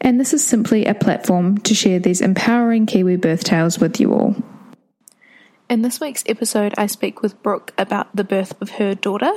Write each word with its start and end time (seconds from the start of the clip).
and 0.00 0.20
this 0.20 0.32
is 0.32 0.44
simply 0.44 0.86
a 0.86 0.94
platform 0.94 1.58
to 1.58 1.74
share 1.74 1.98
these 1.98 2.20
empowering 2.20 2.86
Kiwi 2.86 3.16
birth 3.16 3.44
tales 3.44 3.78
with 3.78 4.00
you 4.00 4.12
all. 4.12 4.36
In 5.68 5.82
this 5.82 6.00
week's 6.00 6.24
episode, 6.26 6.74
I 6.78 6.86
speak 6.86 7.20
with 7.20 7.42
Brooke 7.42 7.74
about 7.76 8.14
the 8.14 8.24
birth 8.24 8.60
of 8.62 8.70
her 8.70 8.94
daughter. 8.94 9.32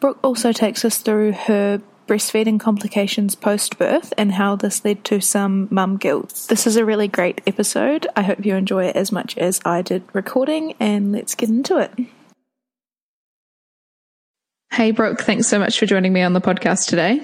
Brooke 0.00 0.18
also 0.22 0.52
takes 0.52 0.84
us 0.84 0.98
through 0.98 1.32
her 1.32 1.82
breastfeeding 2.06 2.58
complications 2.60 3.34
post 3.34 3.78
birth 3.78 4.12
and 4.16 4.32
how 4.32 4.56
this 4.56 4.84
led 4.84 5.04
to 5.04 5.20
some 5.20 5.68
mum 5.70 5.96
guilt. 5.96 6.46
This 6.48 6.66
is 6.66 6.76
a 6.76 6.84
really 6.84 7.08
great 7.08 7.40
episode. 7.46 8.06
I 8.16 8.22
hope 8.22 8.46
you 8.46 8.54
enjoy 8.54 8.86
it 8.86 8.96
as 8.96 9.12
much 9.12 9.36
as 9.36 9.60
I 9.64 9.82
did 9.82 10.04
recording, 10.12 10.74
and 10.80 11.12
let's 11.12 11.34
get 11.34 11.48
into 11.48 11.78
it. 11.78 11.92
Hey, 14.70 14.92
Brooke, 14.92 15.20
thanks 15.20 15.46
so 15.46 15.58
much 15.58 15.78
for 15.78 15.86
joining 15.86 16.12
me 16.12 16.22
on 16.22 16.32
the 16.32 16.40
podcast 16.40 16.88
today. 16.88 17.20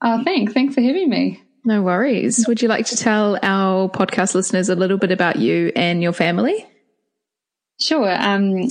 Uh, 0.00 0.22
thanks. 0.22 0.52
Thanks 0.52 0.74
for 0.74 0.80
having 0.80 1.08
me. 1.08 1.42
No 1.68 1.82
worries. 1.82 2.46
Would 2.48 2.62
you 2.62 2.68
like 2.68 2.86
to 2.86 2.96
tell 2.96 3.38
our 3.42 3.90
podcast 3.90 4.34
listeners 4.34 4.70
a 4.70 4.74
little 4.74 4.96
bit 4.96 5.10
about 5.10 5.36
you 5.36 5.70
and 5.76 6.02
your 6.02 6.14
family? 6.14 6.66
Sure. 7.78 8.10
Um, 8.10 8.68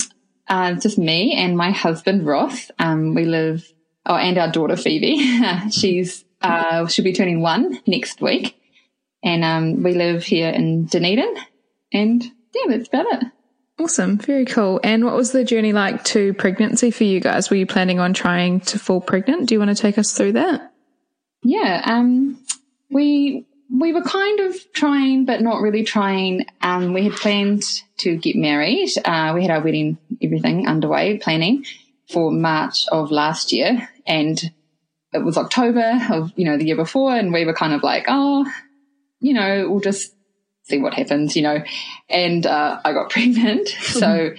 uh, 0.48 0.72
just 0.72 0.98
me 0.98 1.32
and 1.32 1.56
my 1.56 1.70
husband 1.70 2.26
Ross. 2.26 2.72
Um, 2.80 3.14
we 3.14 3.24
live, 3.24 3.72
oh, 4.04 4.16
and 4.16 4.36
our 4.36 4.50
daughter 4.50 4.76
Phoebe. 4.76 5.16
She's 5.70 6.24
uh, 6.42 6.88
she'll 6.88 7.04
be 7.04 7.12
turning 7.12 7.40
one 7.40 7.78
next 7.86 8.20
week, 8.20 8.60
and 9.22 9.44
um, 9.44 9.84
we 9.84 9.94
live 9.94 10.24
here 10.24 10.48
in 10.48 10.86
Dunedin. 10.86 11.36
And 11.92 12.24
yeah, 12.52 12.64
that's 12.66 12.88
about 12.88 13.06
it. 13.12 13.22
Awesome, 13.78 14.18
very 14.18 14.44
cool. 14.44 14.80
And 14.82 15.04
what 15.04 15.14
was 15.14 15.30
the 15.30 15.44
journey 15.44 15.72
like 15.72 16.02
to 16.06 16.34
pregnancy 16.34 16.90
for 16.90 17.04
you 17.04 17.20
guys? 17.20 17.48
Were 17.48 17.58
you 17.58 17.66
planning 17.66 18.00
on 18.00 18.12
trying 18.12 18.58
to 18.62 18.78
fall 18.80 19.00
pregnant? 19.00 19.48
Do 19.48 19.54
you 19.54 19.60
want 19.60 19.68
to 19.68 19.80
take 19.80 19.98
us 19.98 20.10
through 20.10 20.32
that? 20.32 20.72
Yeah. 21.44 21.80
Um, 21.84 22.44
we 22.90 23.46
we 23.70 23.92
were 23.92 24.02
kind 24.02 24.40
of 24.40 24.72
trying, 24.72 25.24
but 25.26 25.42
not 25.42 25.60
really 25.60 25.84
trying. 25.84 26.46
Um, 26.62 26.94
we 26.94 27.04
had 27.04 27.12
planned 27.12 27.64
to 27.98 28.16
get 28.16 28.34
married. 28.36 28.90
Uh, 29.04 29.32
we 29.34 29.42
had 29.42 29.50
our 29.50 29.62
wedding, 29.62 29.98
everything 30.22 30.66
underway, 30.66 31.18
planning 31.18 31.64
for 32.10 32.30
March 32.30 32.86
of 32.90 33.10
last 33.10 33.52
year, 33.52 33.88
and 34.06 34.42
it 35.12 35.22
was 35.24 35.36
October 35.36 36.00
of 36.10 36.32
you 36.36 36.44
know 36.44 36.56
the 36.56 36.66
year 36.66 36.76
before, 36.76 37.14
and 37.14 37.32
we 37.32 37.44
were 37.44 37.54
kind 37.54 37.74
of 37.74 37.82
like, 37.82 38.06
oh, 38.08 38.50
you 39.20 39.34
know, 39.34 39.68
we'll 39.68 39.80
just 39.80 40.14
see 40.62 40.78
what 40.78 40.94
happens, 40.94 41.36
you 41.36 41.42
know. 41.42 41.62
And 42.08 42.46
uh, 42.46 42.80
I 42.84 42.92
got 42.92 43.10
pregnant, 43.10 43.68
so 43.68 44.30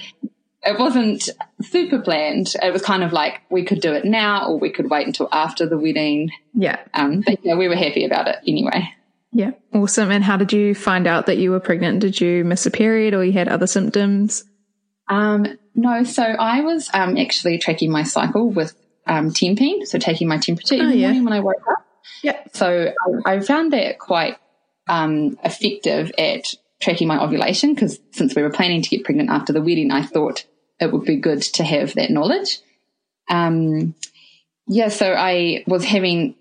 it 0.64 0.78
wasn't 0.78 1.30
super 1.62 2.00
planned. 2.00 2.53
It 2.62 2.74
was 2.74 2.81
kind 2.81 3.03
of 3.03 3.14
like 3.14 3.42
we 3.50 3.64
could 3.64 3.81
do 3.81 3.94
it 3.94 4.06
now, 4.06 4.47
or 4.47 4.59
we 4.59 4.72
could 4.72 4.90
wait 4.90 5.08
until 5.08 5.30
after 5.31 5.68
the 5.68 5.78
wedding. 5.78 6.31
Yeah. 6.53 6.80
Um, 6.94 7.22
but 7.22 7.40
yeah, 7.44 7.56
we 7.56 7.68
were 7.68 7.75
happy 7.75 8.06
about 8.06 8.28
it 8.28 8.38
anyway. 8.47 8.90
Yeah, 9.31 9.52
awesome. 9.74 10.12
And 10.12 10.24
how 10.24 10.38
did 10.38 10.52
you 10.52 10.74
find 10.74 11.08
out 11.08 11.28
that 11.28 11.38
you 11.38 11.52
were 11.52 11.59
pregnant? 11.59 12.00
Did 12.00 12.19
you 12.19 12.44
miss 12.44 12.66
a 12.66 12.72
period 12.72 13.14
or 13.14 13.24
you 13.24 13.31
had 13.31 13.48
other 13.48 13.68
symptoms? 13.68 14.44
Um, 15.08 15.46
no, 15.75 16.03
so 16.03 16.24
I 16.24 16.62
was 16.62 16.90
um, 16.94 17.18
actually 17.18 17.58
tracking 17.58 17.92
my 17.92 18.03
cycle 18.03 18.50
with 18.50 18.74
um, 19.08 19.31
temping, 19.31 19.86
so 19.86 19.98
taking 19.98 20.28
my 20.28 20.38
temperature 20.38 20.75
in 20.75 20.81
oh, 20.81 20.90
the 20.90 20.98
yeah. 20.98 21.08
morning 21.08 21.24
when 21.24 21.34
I 21.34 21.40
woke 21.40 21.64
up. 21.69 21.86
Yeah. 22.24 22.44
So 22.53 22.92
I, 23.25 23.36
I 23.36 23.40
found 23.40 23.74
that 23.74 24.00
quite 24.00 24.38
um, 24.88 25.38
effective 25.44 26.12
at 26.18 26.53
tracking 26.79 27.07
my 27.07 27.22
ovulation 27.22 27.73
because 27.73 28.00
since 28.12 28.35
we 28.35 28.41
were 28.41 28.50
planning 28.50 28.81
to 28.81 28.90
get 28.90 29.03
pregnant 29.03 29.29
after 29.29 29.53
the 29.53 29.62
wedding, 29.62 29.91
I 29.91 30.03
thought 30.03 30.45
it 30.79 30.91
would 30.91 31.06
be 31.06 31.17
good 31.17 31.41
to 31.41 31.63
have 31.63 31.94
that 31.95 32.09
knowledge. 32.09 32.59
Um, 33.29 33.95
yeah, 34.67 34.89
so 34.89 35.13
I 35.13 35.63
was 35.68 35.84
having 35.84 36.35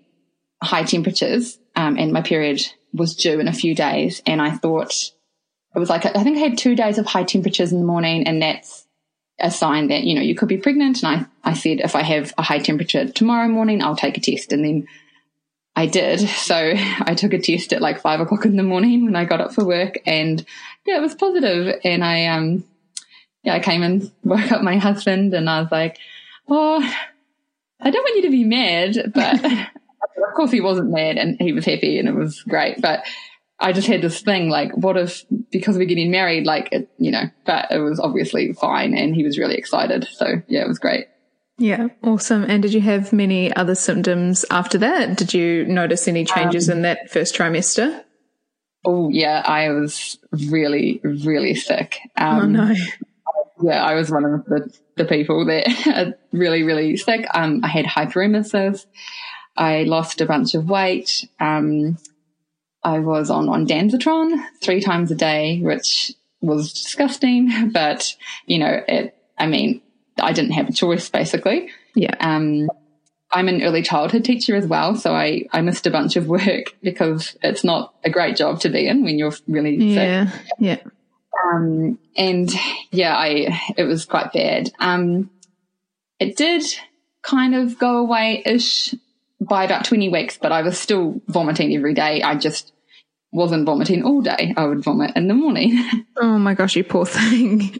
high 0.63 0.83
temperatures 0.83 1.57
um, 1.75 1.97
and 1.97 2.13
my 2.13 2.21
period 2.21 2.65
was 2.93 3.15
due 3.15 3.39
in 3.39 3.47
a 3.47 3.53
few 3.53 3.75
days. 3.75 4.21
And 4.25 4.41
I 4.41 4.51
thought 4.51 5.11
it 5.75 5.79
was 5.79 5.89
like, 5.89 6.05
I 6.05 6.23
think 6.23 6.37
I 6.37 6.41
had 6.41 6.57
two 6.57 6.75
days 6.75 6.97
of 6.97 7.05
high 7.05 7.23
temperatures 7.23 7.71
in 7.71 7.79
the 7.79 7.85
morning 7.85 8.25
and 8.27 8.41
that's 8.41 8.85
a 9.39 9.51
sign 9.51 9.87
that, 9.87 10.03
you 10.03 10.15
know, 10.15 10.21
you 10.21 10.35
could 10.35 10.49
be 10.49 10.57
pregnant. 10.57 11.03
And 11.03 11.27
I, 11.43 11.49
I 11.51 11.53
said, 11.53 11.79
if 11.79 11.95
I 11.95 12.01
have 12.03 12.33
a 12.37 12.41
high 12.41 12.59
temperature 12.59 13.07
tomorrow 13.07 13.47
morning, 13.47 13.81
I'll 13.81 13.95
take 13.95 14.17
a 14.17 14.21
test. 14.21 14.51
And 14.51 14.63
then 14.63 14.87
I 15.79 15.85
did. 15.85 16.19
So 16.19 16.55
I 16.75 17.15
took 17.15 17.33
a 17.33 17.39
test 17.39 17.71
at 17.71 17.81
like 17.81 18.01
five 18.01 18.19
o'clock 18.19 18.45
in 18.45 18.57
the 18.57 18.63
morning 18.63 19.05
when 19.05 19.15
I 19.15 19.23
got 19.23 19.39
up 19.39 19.53
for 19.53 19.65
work 19.65 19.99
and 20.05 20.45
yeah, 20.85 20.97
it 20.97 21.01
was 21.01 21.15
positive. 21.15 21.79
And 21.85 22.03
I, 22.03 22.25
um, 22.25 22.65
yeah, 23.43 23.55
I 23.55 23.59
came 23.59 23.81
and 23.81 24.11
woke 24.23 24.51
up 24.51 24.61
my 24.61 24.77
husband 24.77 25.33
and 25.33 25.49
I 25.49 25.61
was 25.61 25.71
like, 25.71 25.97
oh, 26.49 26.81
I 27.81 27.91
don't 27.91 28.03
want 28.03 28.15
you 28.17 28.23
to 28.23 28.29
be 28.29 28.43
mad, 28.43 29.13
but 29.13 29.45
of 29.45 30.35
course 30.35 30.51
he 30.51 30.59
wasn't 30.59 30.91
mad 30.91 31.17
and 31.17 31.37
he 31.39 31.53
was 31.53 31.63
happy 31.63 31.97
and 31.97 32.09
it 32.09 32.15
was 32.15 32.41
great. 32.41 32.81
But 32.81 33.05
I 33.57 33.71
just 33.71 33.87
had 33.87 34.01
this 34.01 34.21
thing 34.21 34.49
like, 34.49 34.75
what 34.75 34.97
if 34.97 35.23
because 35.49 35.77
we're 35.77 35.85
getting 35.85 36.11
married, 36.11 36.45
like, 36.45 36.69
it, 36.73 36.89
you 36.97 37.11
know, 37.11 37.23
but 37.45 37.71
it 37.71 37.79
was 37.79 38.01
obviously 38.01 38.51
fine 38.51 38.97
and 38.97 39.15
he 39.15 39.23
was 39.23 39.37
really 39.37 39.55
excited. 39.55 40.09
So 40.11 40.41
yeah, 40.49 40.63
it 40.63 40.67
was 40.67 40.79
great. 40.79 41.07
Yeah, 41.59 41.89
awesome. 42.03 42.43
And 42.43 42.63
did 42.63 42.73
you 42.73 42.81
have 42.81 43.11
many 43.11 43.53
other 43.53 43.75
symptoms 43.75 44.45
after 44.49 44.77
that? 44.79 45.17
Did 45.17 45.33
you 45.33 45.65
notice 45.65 46.07
any 46.07 46.23
changes 46.23 46.69
um, 46.69 46.77
in 46.77 46.81
that 46.83 47.11
first 47.11 47.35
trimester? 47.35 48.03
Oh 48.85 49.09
yeah, 49.09 49.43
I 49.45 49.69
was 49.69 50.17
really, 50.31 51.01
really 51.03 51.53
sick. 51.53 51.99
Um, 52.17 52.39
oh 52.39 52.45
no. 52.45 52.75
Yeah, 53.61 53.83
I 53.83 53.93
was 53.95 54.09
one 54.09 54.23
of 54.23 54.45
the, 54.45 54.73
the 54.95 55.03
people 55.03 55.45
that 55.47 55.67
are 55.87 56.13
really, 56.31 56.63
really 56.63 56.95
sick. 56.95 57.25
Um, 57.33 57.61
I 57.63 57.67
had 57.67 57.85
hyperemesis. 57.85 58.85
I 59.57 59.83
lost 59.83 60.21
a 60.21 60.25
bunch 60.25 60.55
of 60.55 60.69
weight. 60.69 61.27
Um, 61.41 61.97
I 62.83 62.99
was 62.99 63.29
on 63.29 63.47
ondansetron 63.47 64.41
three 64.61 64.79
times 64.79 65.11
a 65.11 65.15
day, 65.15 65.59
which 65.59 66.13
was 66.39 66.71
disgusting, 66.71 67.71
but 67.73 68.15
you 68.45 68.59
know, 68.59 68.81
it, 68.87 69.13
I 69.37 69.47
mean, 69.47 69.81
I 70.19 70.33
didn't 70.33 70.51
have 70.51 70.69
a 70.69 70.73
choice 70.73 71.09
basically. 71.09 71.69
Yeah. 71.95 72.15
Um, 72.19 72.69
I'm 73.31 73.47
an 73.47 73.61
early 73.61 73.83
childhood 73.83 74.25
teacher 74.25 74.55
as 74.55 74.65
well, 74.65 74.95
so 74.95 75.13
I, 75.13 75.45
I 75.51 75.61
missed 75.61 75.85
a 75.85 75.91
bunch 75.91 76.15
of 76.15 76.27
work 76.27 76.75
because 76.83 77.37
it's 77.43 77.63
not 77.63 77.93
a 78.03 78.09
great 78.09 78.35
job 78.35 78.59
to 78.61 78.69
be 78.69 78.87
in 78.87 79.03
when 79.03 79.19
you're 79.19 79.33
really 79.47 79.75
yeah, 79.75 80.31
sick. 80.31 80.41
Yeah. 80.59 80.77
Um, 81.45 81.99
and 82.17 82.51
yeah, 82.91 83.15
I, 83.15 83.61
it 83.77 83.83
was 83.83 84.05
quite 84.05 84.33
bad. 84.33 84.71
Um, 84.79 85.29
it 86.19 86.35
did 86.35 86.63
kind 87.21 87.55
of 87.55 87.77
go 87.77 87.97
away 87.97 88.41
ish 88.45 88.95
by 89.39 89.63
about 89.63 89.85
20 89.85 90.09
weeks, 90.09 90.37
but 90.37 90.51
I 90.51 90.63
was 90.63 90.77
still 90.77 91.21
vomiting 91.27 91.75
every 91.75 91.93
day. 91.93 92.21
I 92.21 92.35
just 92.35 92.73
wasn't 93.31 93.65
vomiting 93.65 94.03
all 94.03 94.21
day. 94.21 94.53
I 94.57 94.65
would 94.65 94.83
vomit 94.83 95.15
in 95.15 95.27
the 95.27 95.33
morning. 95.33 95.83
Oh 96.21 96.37
my 96.37 96.53
gosh, 96.53 96.75
you 96.75 96.83
poor 96.83 97.05
thing. 97.05 97.79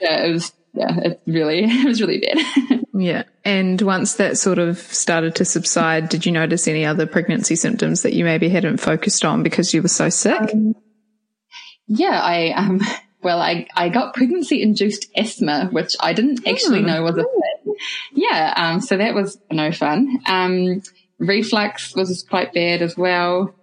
Yeah, 0.00 0.24
it 0.24 0.30
was, 0.30 0.52
yeah, 0.72 0.98
it 1.00 1.20
really, 1.26 1.64
it 1.64 1.86
was 1.86 2.00
really 2.00 2.20
bad. 2.20 2.84
yeah. 2.94 3.24
And 3.44 3.80
once 3.82 4.14
that 4.14 4.38
sort 4.38 4.58
of 4.58 4.78
started 4.78 5.34
to 5.36 5.44
subside, 5.44 6.08
did 6.08 6.26
you 6.26 6.32
notice 6.32 6.68
any 6.68 6.84
other 6.84 7.06
pregnancy 7.06 7.56
symptoms 7.56 8.02
that 8.02 8.12
you 8.12 8.24
maybe 8.24 8.48
hadn't 8.48 8.78
focused 8.78 9.24
on 9.24 9.42
because 9.42 9.74
you 9.74 9.82
were 9.82 9.88
so 9.88 10.08
sick? 10.08 10.52
Um, 10.52 10.74
yeah, 11.86 12.20
I, 12.22 12.50
um, 12.50 12.80
well, 13.22 13.40
I, 13.40 13.66
I 13.74 13.88
got 13.88 14.14
pregnancy 14.14 14.62
induced 14.62 15.10
asthma, 15.16 15.68
which 15.72 15.96
I 16.00 16.12
didn't 16.12 16.46
actually 16.46 16.80
oh, 16.80 16.86
know 16.86 17.02
was 17.02 17.16
a 17.16 17.24
thing. 17.24 17.74
Yeah. 18.12 18.54
Um, 18.56 18.80
so 18.80 18.96
that 18.96 19.14
was 19.14 19.38
no 19.50 19.72
fun. 19.72 20.20
Um, 20.26 20.82
reflux 21.18 21.94
was 21.94 22.24
quite 22.28 22.52
bad 22.52 22.82
as 22.82 22.96
well. 22.96 23.54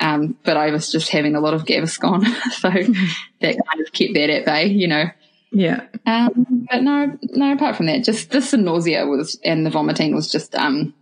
Um, 0.00 0.36
but 0.44 0.56
I 0.56 0.70
was 0.70 0.92
just 0.92 1.10
having 1.10 1.34
a 1.34 1.40
lot 1.40 1.54
of 1.54 1.64
Gaviscon, 1.64 2.24
so 2.52 2.70
that 2.70 3.66
kind 3.66 3.80
of 3.84 3.92
kept 3.92 4.14
that 4.14 4.30
at 4.30 4.44
bay, 4.44 4.66
you 4.66 4.86
know. 4.86 5.06
Yeah. 5.50 5.86
Um, 6.06 6.66
but 6.70 6.82
no, 6.82 7.18
no. 7.22 7.52
Apart 7.52 7.76
from 7.76 7.86
that, 7.86 8.04
just 8.04 8.30
this 8.30 8.50
the 8.50 8.56
nausea 8.58 9.06
was 9.06 9.38
and 9.44 9.64
the 9.64 9.70
vomiting 9.70 10.14
was 10.14 10.30
just 10.30 10.54
um, 10.54 10.94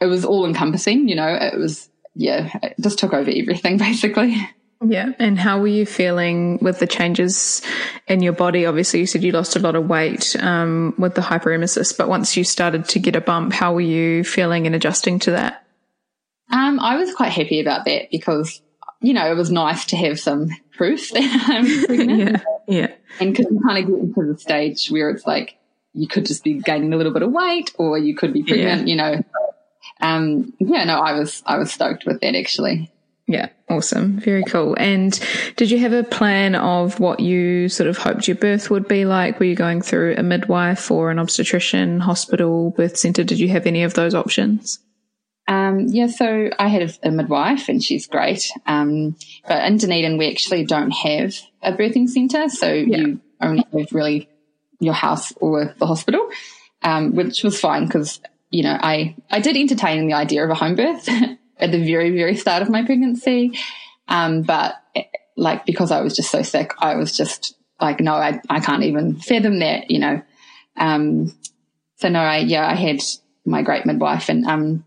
it 0.00 0.06
was 0.06 0.24
all 0.24 0.46
encompassing. 0.46 1.08
You 1.08 1.16
know, 1.16 1.28
it 1.28 1.58
was 1.58 1.88
yeah, 2.14 2.50
it 2.62 2.74
just 2.80 2.98
took 2.98 3.12
over 3.12 3.30
everything 3.30 3.78
basically. 3.78 4.36
Yeah. 4.86 5.12
And 5.18 5.38
how 5.38 5.60
were 5.60 5.66
you 5.66 5.86
feeling 5.86 6.58
with 6.60 6.78
the 6.78 6.86
changes 6.86 7.62
in 8.06 8.22
your 8.22 8.32
body? 8.32 8.66
Obviously, 8.66 9.00
you 9.00 9.06
said 9.06 9.22
you 9.22 9.32
lost 9.32 9.56
a 9.56 9.60
lot 9.60 9.76
of 9.76 9.88
weight 9.88 10.36
um, 10.40 10.94
with 10.98 11.14
the 11.14 11.22
hyperemesis, 11.22 11.96
but 11.96 12.08
once 12.08 12.36
you 12.36 12.44
started 12.44 12.86
to 12.90 12.98
get 12.98 13.16
a 13.16 13.20
bump, 13.20 13.52
how 13.52 13.72
were 13.72 13.80
you 13.80 14.24
feeling 14.24 14.66
and 14.66 14.74
adjusting 14.74 15.18
to 15.20 15.30
that? 15.32 15.66
Um, 16.52 16.78
I 16.80 16.96
was 16.96 17.14
quite 17.14 17.32
happy 17.32 17.60
about 17.60 17.86
that 17.86 18.10
because, 18.10 18.60
you 19.00 19.14
know, 19.14 19.30
it 19.30 19.36
was 19.36 19.50
nice 19.50 19.86
to 19.86 19.96
have 19.96 20.20
some 20.20 20.50
proof 20.76 21.10
that 21.12 21.44
I'm 21.48 21.86
pregnant. 21.86 22.42
yeah. 22.68 22.88
Yeah. 22.88 22.92
And 23.20 23.32
because 23.32 23.50
you 23.50 23.60
kind 23.60 23.78
of 23.78 23.90
get 23.90 24.00
into 24.00 24.32
the 24.32 24.38
stage 24.38 24.88
where 24.88 25.10
it's 25.10 25.26
like 25.26 25.56
you 25.92 26.08
could 26.08 26.26
just 26.26 26.44
be 26.44 26.60
gaining 26.60 26.92
a 26.92 26.96
little 26.96 27.12
bit 27.12 27.22
of 27.22 27.30
weight 27.30 27.72
or 27.78 27.98
you 27.98 28.16
could 28.16 28.32
be 28.32 28.42
pregnant, 28.42 28.86
yeah. 28.88 28.92
you 28.92 28.96
know. 28.96 29.24
Um, 30.00 30.52
yeah, 30.58 30.84
no, 30.84 30.98
I 30.98 31.18
was, 31.18 31.42
I 31.46 31.58
was 31.58 31.72
stoked 31.72 32.04
with 32.06 32.20
that 32.20 32.34
actually. 32.34 32.90
Yeah, 33.26 33.48
awesome. 33.70 34.18
Very 34.18 34.44
cool. 34.44 34.76
And 34.78 35.18
did 35.56 35.70
you 35.70 35.78
have 35.78 35.94
a 35.94 36.04
plan 36.04 36.54
of 36.54 37.00
what 37.00 37.20
you 37.20 37.70
sort 37.70 37.88
of 37.88 37.96
hoped 37.96 38.28
your 38.28 38.36
birth 38.36 38.70
would 38.70 38.86
be 38.86 39.06
like? 39.06 39.38
Were 39.38 39.46
you 39.46 39.54
going 39.54 39.80
through 39.80 40.16
a 40.18 40.22
midwife 40.22 40.90
or 40.90 41.10
an 41.10 41.18
obstetrician, 41.18 42.00
hospital, 42.00 42.70
birth 42.72 42.98
center? 42.98 43.24
Did 43.24 43.38
you 43.38 43.48
have 43.48 43.66
any 43.66 43.82
of 43.82 43.94
those 43.94 44.14
options? 44.14 44.78
Um, 45.46 45.80
yeah, 45.88 46.06
so 46.06 46.50
I 46.58 46.68
had 46.68 46.96
a 47.02 47.10
midwife 47.10 47.68
and 47.68 47.82
she's 47.82 48.06
great. 48.06 48.50
Um, 48.66 49.16
but 49.46 49.64
in 49.64 49.76
Dunedin, 49.76 50.16
we 50.16 50.30
actually 50.30 50.64
don't 50.64 50.90
have 50.90 51.34
a 51.62 51.72
birthing 51.72 52.08
centre. 52.08 52.48
So 52.48 52.72
yeah. 52.72 52.96
you 52.96 53.20
only 53.40 53.64
have 53.72 53.92
really 53.92 54.28
your 54.80 54.94
house 54.94 55.32
or 55.36 55.74
the 55.78 55.86
hospital, 55.86 56.28
um, 56.82 57.14
which 57.14 57.42
was 57.42 57.60
fine 57.60 57.86
because, 57.86 58.20
you 58.50 58.62
know, 58.62 58.78
I, 58.80 59.16
I 59.30 59.40
did 59.40 59.56
entertain 59.56 60.06
the 60.06 60.14
idea 60.14 60.44
of 60.44 60.50
a 60.50 60.54
home 60.54 60.76
birth 60.76 61.08
at 61.58 61.72
the 61.72 61.84
very, 61.84 62.10
very 62.10 62.36
start 62.36 62.62
of 62.62 62.70
my 62.70 62.84
pregnancy. 62.84 63.58
Um, 64.08 64.42
but 64.42 64.76
like, 65.36 65.66
because 65.66 65.90
I 65.90 66.00
was 66.00 66.16
just 66.16 66.30
so 66.30 66.42
sick, 66.42 66.72
I 66.78 66.96
was 66.96 67.16
just 67.16 67.56
like, 67.80 68.00
no, 68.00 68.14
I, 68.14 68.40
I 68.48 68.60
can't 68.60 68.84
even 68.84 69.16
fathom 69.16 69.58
that, 69.58 69.90
you 69.90 69.98
know. 69.98 70.22
Um, 70.76 71.34
so 71.96 72.08
no, 72.08 72.20
I, 72.20 72.38
yeah, 72.38 72.66
I 72.66 72.74
had 72.74 73.00
my 73.44 73.62
great 73.62 73.84
midwife 73.84 74.28
and, 74.28 74.46
um, 74.46 74.84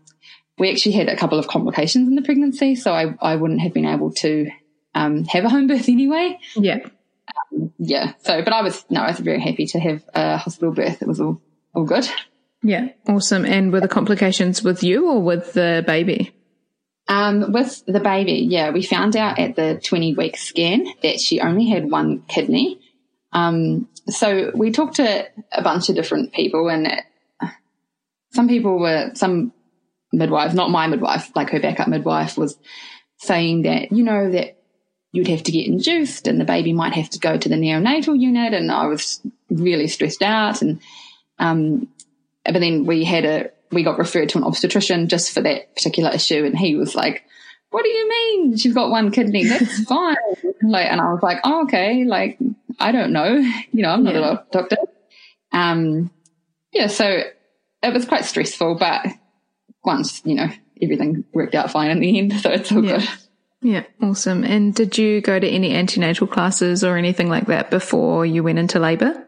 we 0.58 0.70
actually 0.70 0.92
had 0.92 1.08
a 1.08 1.16
couple 1.16 1.38
of 1.38 1.48
complications 1.48 2.08
in 2.08 2.14
the 2.14 2.22
pregnancy, 2.22 2.74
so 2.74 2.92
I, 2.92 3.14
I 3.20 3.36
wouldn't 3.36 3.60
have 3.60 3.72
been 3.72 3.86
able 3.86 4.12
to 4.14 4.50
um, 4.94 5.24
have 5.24 5.44
a 5.44 5.48
home 5.48 5.66
birth 5.66 5.88
anyway. 5.88 6.38
Yeah. 6.56 6.78
Um, 7.52 7.72
yeah. 7.78 8.14
So, 8.20 8.42
but 8.42 8.52
I 8.52 8.62
was, 8.62 8.84
no, 8.90 9.00
I 9.02 9.10
was 9.10 9.20
very 9.20 9.40
happy 9.40 9.66
to 9.66 9.78
have 9.78 10.02
a 10.14 10.36
hospital 10.36 10.72
birth. 10.72 11.02
It 11.02 11.08
was 11.08 11.20
all, 11.20 11.40
all 11.74 11.84
good. 11.84 12.08
Yeah. 12.62 12.88
Awesome. 13.08 13.44
And 13.44 13.72
were 13.72 13.80
the 13.80 13.88
complications 13.88 14.62
with 14.62 14.82
you 14.82 15.08
or 15.08 15.22
with 15.22 15.52
the 15.52 15.84
baby? 15.86 16.34
Um, 17.06 17.52
with 17.52 17.84
the 17.86 18.00
baby, 18.00 18.46
yeah, 18.50 18.70
we 18.70 18.82
found 18.82 19.16
out 19.16 19.38
at 19.38 19.56
the 19.56 19.80
20 19.82 20.14
week 20.14 20.36
scan 20.36 20.86
that 21.02 21.20
she 21.20 21.40
only 21.40 21.66
had 21.66 21.90
one 21.90 22.22
kidney. 22.28 22.80
Um, 23.32 23.88
so 24.08 24.50
we 24.54 24.72
talked 24.72 24.96
to 24.96 25.26
a 25.52 25.62
bunch 25.62 25.88
of 25.88 25.94
different 25.94 26.32
people 26.32 26.68
and 26.68 26.90
some 28.32 28.48
people 28.48 28.78
were, 28.78 29.12
some 29.14 29.52
midwife, 30.12 30.54
not 30.54 30.70
my 30.70 30.86
midwife, 30.86 31.30
like 31.34 31.50
her 31.50 31.60
backup 31.60 31.88
midwife 31.88 32.36
was 32.36 32.58
saying 33.18 33.62
that, 33.62 33.92
you 33.92 34.02
know, 34.02 34.30
that 34.30 34.58
you'd 35.12 35.28
have 35.28 35.42
to 35.42 35.52
get 35.52 35.66
induced 35.66 36.26
and 36.26 36.40
the 36.40 36.44
baby 36.44 36.72
might 36.72 36.92
have 36.92 37.10
to 37.10 37.18
go 37.18 37.36
to 37.36 37.48
the 37.48 37.56
neonatal 37.56 38.18
unit. 38.18 38.54
And 38.54 38.70
I 38.70 38.86
was 38.86 39.20
really 39.50 39.88
stressed 39.88 40.22
out. 40.22 40.62
And, 40.62 40.80
um, 41.38 41.88
but 42.44 42.60
then 42.60 42.84
we 42.84 43.04
had 43.04 43.24
a, 43.24 43.50
we 43.70 43.82
got 43.82 43.98
referred 43.98 44.30
to 44.30 44.38
an 44.38 44.44
obstetrician 44.44 45.08
just 45.08 45.32
for 45.32 45.40
that 45.42 45.74
particular 45.74 46.10
issue. 46.10 46.44
And 46.44 46.58
he 46.58 46.76
was 46.76 46.94
like, 46.94 47.24
what 47.70 47.82
do 47.82 47.90
you 47.90 48.08
mean? 48.08 48.56
She's 48.56 48.74
got 48.74 48.90
one 48.90 49.10
kidney. 49.10 49.46
That's 49.46 49.80
fine. 49.84 50.16
like, 50.62 50.86
and 50.86 51.00
I 51.00 51.12
was 51.12 51.22
like, 51.22 51.40
oh, 51.44 51.64
okay. 51.64 52.04
Like, 52.04 52.38
I 52.78 52.92
don't 52.92 53.12
know. 53.12 53.36
You 53.72 53.82
know, 53.82 53.90
I'm 53.90 54.02
not 54.02 54.14
yeah. 54.14 54.32
a 54.32 54.44
doctor. 54.50 54.76
Um, 55.52 56.10
yeah. 56.72 56.86
So 56.86 57.22
it 57.82 57.92
was 57.92 58.06
quite 58.06 58.24
stressful, 58.24 58.76
but 58.76 59.06
once, 59.88 60.20
you 60.24 60.34
know, 60.34 60.48
everything 60.82 61.24
worked 61.32 61.54
out 61.54 61.70
fine 61.70 61.90
in 61.90 62.00
the 62.00 62.18
end. 62.18 62.32
So 62.42 62.50
it's 62.50 62.70
all 62.70 62.84
yeah. 62.84 62.98
good. 62.98 63.08
Yeah, 63.60 63.84
awesome. 64.00 64.44
And 64.44 64.74
did 64.74 64.96
you 64.98 65.20
go 65.20 65.40
to 65.40 65.48
any 65.48 65.74
antenatal 65.74 66.28
classes 66.28 66.84
or 66.84 66.96
anything 66.96 67.28
like 67.28 67.46
that 67.46 67.70
before 67.70 68.24
you 68.24 68.44
went 68.44 68.58
into 68.58 68.78
labour? 68.78 69.26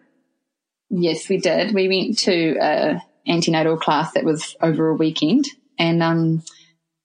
Yes, 0.91 1.29
we 1.29 1.39
did. 1.39 1.75
We 1.75 1.89
went 1.89 2.19
to 2.21 2.57
a 2.61 3.03
antenatal 3.27 3.77
class 3.77 4.13
that 4.13 4.25
was 4.25 4.55
over 4.61 4.91
a 4.91 4.95
weekend, 4.95 5.47
and 5.79 6.03
um, 6.03 6.43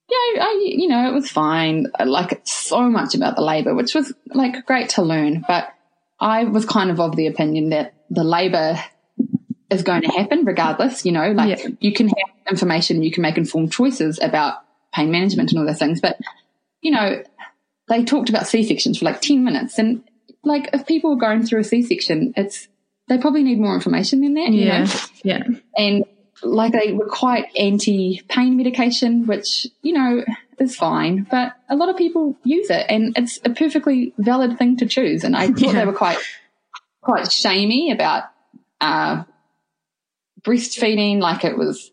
yeah, 0.09 0.43
I, 0.43 0.63
you 0.63 0.87
know, 0.87 1.07
it 1.07 1.13
was 1.13 1.29
fine. 1.29 1.87
I 1.97 2.03
like 2.03 2.41
so 2.45 2.89
much 2.89 3.15
about 3.15 3.35
the 3.35 3.43
labour, 3.43 3.73
which 3.73 3.95
was 3.95 4.13
like 4.27 4.65
great 4.65 4.89
to 4.89 5.01
learn. 5.01 5.43
But 5.47 5.71
I 6.19 6.43
was 6.43 6.65
kind 6.65 6.91
of 6.91 6.99
of 6.99 7.15
the 7.15 7.27
opinion 7.27 7.69
that 7.69 7.93
the 8.09 8.23
labour 8.23 8.77
is 9.69 9.83
going 9.83 10.01
to 10.03 10.09
happen 10.09 10.45
regardless. 10.45 11.05
You 11.05 11.11
know, 11.11 11.31
like 11.31 11.59
yeah. 11.59 11.69
you 11.79 11.93
can 11.93 12.07
have 12.07 12.49
information, 12.49 13.03
you 13.03 13.11
can 13.11 13.21
make 13.21 13.37
informed 13.37 13.71
choices 13.71 14.19
about 14.21 14.65
pain 14.95 15.11
management 15.11 15.51
and 15.51 15.59
all 15.59 15.65
those 15.65 15.79
things. 15.79 15.99
But, 16.01 16.17
you 16.81 16.91
know, 16.91 17.21
they 17.87 18.03
talked 18.03 18.29
about 18.29 18.47
C-sections 18.47 18.99
for 18.99 19.05
like 19.05 19.21
10 19.21 19.43
minutes. 19.43 19.77
And 19.77 20.03
like, 20.43 20.69
if 20.73 20.87
people 20.87 21.13
are 21.13 21.19
going 21.19 21.45
through 21.45 21.59
a 21.59 21.63
C-section, 21.63 22.33
it's, 22.35 22.67
they 23.07 23.17
probably 23.17 23.43
need 23.43 23.59
more 23.59 23.75
information 23.75 24.21
than 24.21 24.33
that, 24.35 24.51
yeah. 24.51 24.83
know? 24.83 24.91
Yeah. 25.23 25.43
And 25.77 26.05
like 26.41 26.71
they 26.71 26.93
were 26.93 27.07
quite 27.07 27.45
anti 27.57 28.21
pain 28.29 28.57
medication, 28.57 29.27
which, 29.27 29.67
you 29.81 29.93
know, 29.93 30.23
is 30.57 30.75
fine, 30.75 31.27
but 31.29 31.53
a 31.69 31.75
lot 31.75 31.89
of 31.89 31.97
people 31.97 32.37
use 32.43 32.69
it 32.69 32.85
and 32.87 33.17
it's 33.17 33.39
a 33.43 33.49
perfectly 33.49 34.13
valid 34.17 34.57
thing 34.57 34.77
to 34.77 34.85
choose. 34.85 35.23
And 35.23 35.35
I 35.35 35.47
thought 35.47 35.59
yeah. 35.59 35.73
they 35.73 35.85
were 35.85 35.93
quite, 35.93 36.17
quite 37.01 37.31
shamey 37.31 37.91
about, 37.91 38.23
uh, 38.79 39.23
breastfeeding, 40.45 41.19
like 41.19 41.43
it 41.43 41.57
was, 41.57 41.91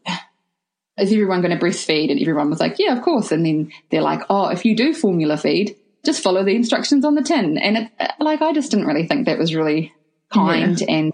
is 0.98 1.12
everyone 1.12 1.40
going 1.40 1.58
to 1.58 1.64
breastfeed? 1.64 2.10
And 2.10 2.20
everyone 2.20 2.50
was 2.50 2.60
like, 2.60 2.78
yeah, 2.78 2.96
of 2.96 3.02
course. 3.02 3.32
And 3.32 3.44
then 3.44 3.72
they're 3.90 4.02
like, 4.02 4.22
oh, 4.30 4.48
if 4.48 4.64
you 4.64 4.76
do 4.76 4.92
formula 4.92 5.36
feed, 5.36 5.76
just 6.04 6.22
follow 6.22 6.44
the 6.44 6.54
instructions 6.54 7.04
on 7.04 7.14
the 7.14 7.22
tin. 7.22 7.58
And 7.58 7.76
it, 7.78 7.90
like, 8.20 8.42
I 8.42 8.52
just 8.52 8.70
didn't 8.70 8.86
really 8.86 9.06
think 9.06 9.26
that 9.26 9.38
was 9.38 9.54
really 9.54 9.92
kind 10.32 10.80
yeah. 10.80 10.86
and, 10.90 11.12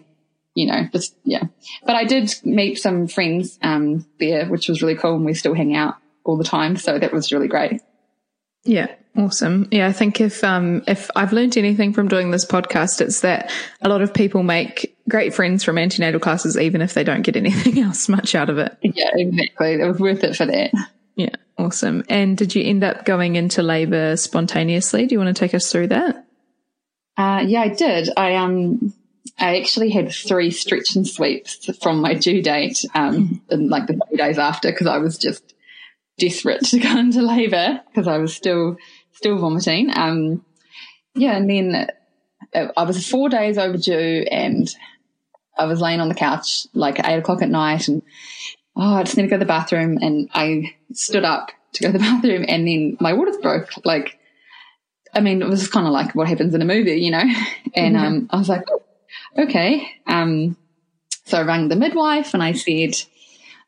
you 0.54 0.66
know, 0.66 0.88
just, 0.92 1.14
yeah. 1.25 1.45
But 1.87 1.95
I 1.97 2.04
did 2.04 2.35
meet 2.45 2.76
some 2.76 3.07
friends, 3.07 3.59
um, 3.62 4.04
there, 4.18 4.47
which 4.47 4.68
was 4.68 4.83
really 4.83 4.97
cool. 4.97 5.14
And 5.16 5.25
we 5.25 5.35
still 5.35 5.54
hang 5.54 5.76
out 5.76 5.95
all 6.25 6.37
the 6.37 6.45
time. 6.45 6.76
So 6.76 6.99
that 6.99 7.12
was 7.12 7.33
really 7.33 7.49
great. 7.49 7.80
Yeah. 8.64 8.95
Awesome. 9.17 9.67
Yeah, 9.71 9.88
I 9.88 9.93
think 9.93 10.21
if 10.21 10.45
um 10.45 10.83
if 10.87 11.11
I've 11.17 11.33
learned 11.33 11.57
anything 11.57 11.93
from 11.93 12.09
doing 12.09 12.31
this 12.31 12.45
podcast, 12.45 13.00
it's 13.00 13.21
that 13.23 13.50
a 13.83 13.88
lot 13.88 14.03
of 14.03 14.15
people 14.15 14.43
make 14.43 14.97
great 15.09 15.35
friends 15.35 15.65
from 15.65 15.79
antenatal 15.79 16.21
classes, 16.21 16.57
even 16.57 16.83
if 16.83 16.95
they 16.95 17.05
don't 17.05 17.23
get 17.23 17.37
anything 17.37 17.79
else 17.83 18.09
much 18.09 18.35
out 18.35 18.50
of 18.50 18.59
it. 18.59 18.77
Yeah, 18.83 19.11
exactly. 19.15 19.75
It 19.75 19.87
was 19.87 19.99
worth 19.99 20.23
it 20.23 20.37
for 20.37 20.47
that. 20.47 20.71
Yeah, 21.17 21.35
awesome. 21.57 22.05
And 22.09 22.37
did 22.37 22.55
you 22.55 22.62
end 22.62 22.85
up 22.85 23.05
going 23.05 23.35
into 23.37 23.62
labour 23.62 24.17
spontaneously? 24.17 25.07
Do 25.07 25.15
you 25.15 25.19
want 25.19 25.35
to 25.35 25.41
take 25.41 25.55
us 25.55 25.73
through 25.73 25.88
that? 25.88 26.25
Uh, 27.17 27.43
yeah, 27.45 27.62
I 27.62 27.69
did. 27.69 28.11
I 28.17 28.37
um 28.37 28.95
I 29.38 29.59
actually 29.59 29.91
had 29.91 30.12
three 30.12 30.50
stretch 30.50 30.97
and 30.97 31.07
sweeps 31.07 31.69
from 31.83 32.00
my 32.00 32.15
due 32.15 32.43
date, 32.43 32.85
um, 32.95 33.41
in 33.50 33.69
like 33.69 33.87
the 33.87 34.00
three 34.09 34.17
days 34.17 34.38
after, 34.38 34.71
because 34.71 34.87
I 34.87 34.99
was 34.99 35.19
just 35.19 35.55
desperate 36.19 36.65
to 36.67 36.79
go 36.79 36.97
into 36.99 37.23
labour 37.23 37.81
because 37.88 38.09
I 38.09 38.19
was 38.19 38.35
still 38.35 38.77
still 39.18 39.37
vomiting. 39.37 39.90
Um, 39.96 40.44
yeah, 41.14 41.37
and 41.37 41.50
then 41.50 41.88
uh, 42.54 42.68
I 42.76 42.84
was 42.84 43.06
four 43.08 43.28
days 43.28 43.58
overdue 43.58 44.25
and 44.30 44.72
I 45.58 45.66
was 45.66 45.80
laying 45.80 46.00
on 46.00 46.08
the 46.08 46.14
couch 46.14 46.68
like 46.72 47.00
at 47.00 47.08
eight 47.08 47.18
o'clock 47.18 47.42
at 47.42 47.50
night 47.50 47.88
and 47.88 48.02
oh, 48.76 48.94
I 48.94 49.02
just 49.02 49.16
need 49.16 49.25
to 49.25 49.28
go 49.28 49.34
to 49.34 49.40
the 49.40 49.44
bathroom. 49.44 49.98
And 50.00 50.30
I 50.32 50.75
stood 50.92 51.25
up 51.25 51.50
to 51.72 51.82
go 51.82 51.90
to 51.90 51.98
the 51.98 52.04
bathroom 52.10 52.44
and 52.46 52.66
then 52.66 52.96
my 53.00 53.12
waters 53.12 53.38
broke. 53.38 53.70
Like, 53.84 54.18
I 55.12 55.20
mean, 55.20 55.42
it 55.42 55.48
was 55.48 55.68
kind 55.68 55.87
of 55.87 55.92
like 55.92 56.14
what 56.14 56.28
happens 56.28 56.54
in 56.54 56.62
a 56.62 56.66
movie, 56.66 57.00
you 57.00 57.10
know? 57.10 57.25
And, 57.75 57.96
mm-hmm. 57.96 58.04
um, 58.04 58.28
I 58.30 58.38
was 58.38 58.48
like, 58.48 58.62
oh, 58.70 58.82
okay. 59.37 59.90
Um, 60.06 60.56
so 61.26 61.38
I 61.38 61.42
rang 61.42 61.68
the 61.68 61.76
midwife 61.76 62.34
and 62.34 62.42
I 62.42 62.52
said, 62.52 62.94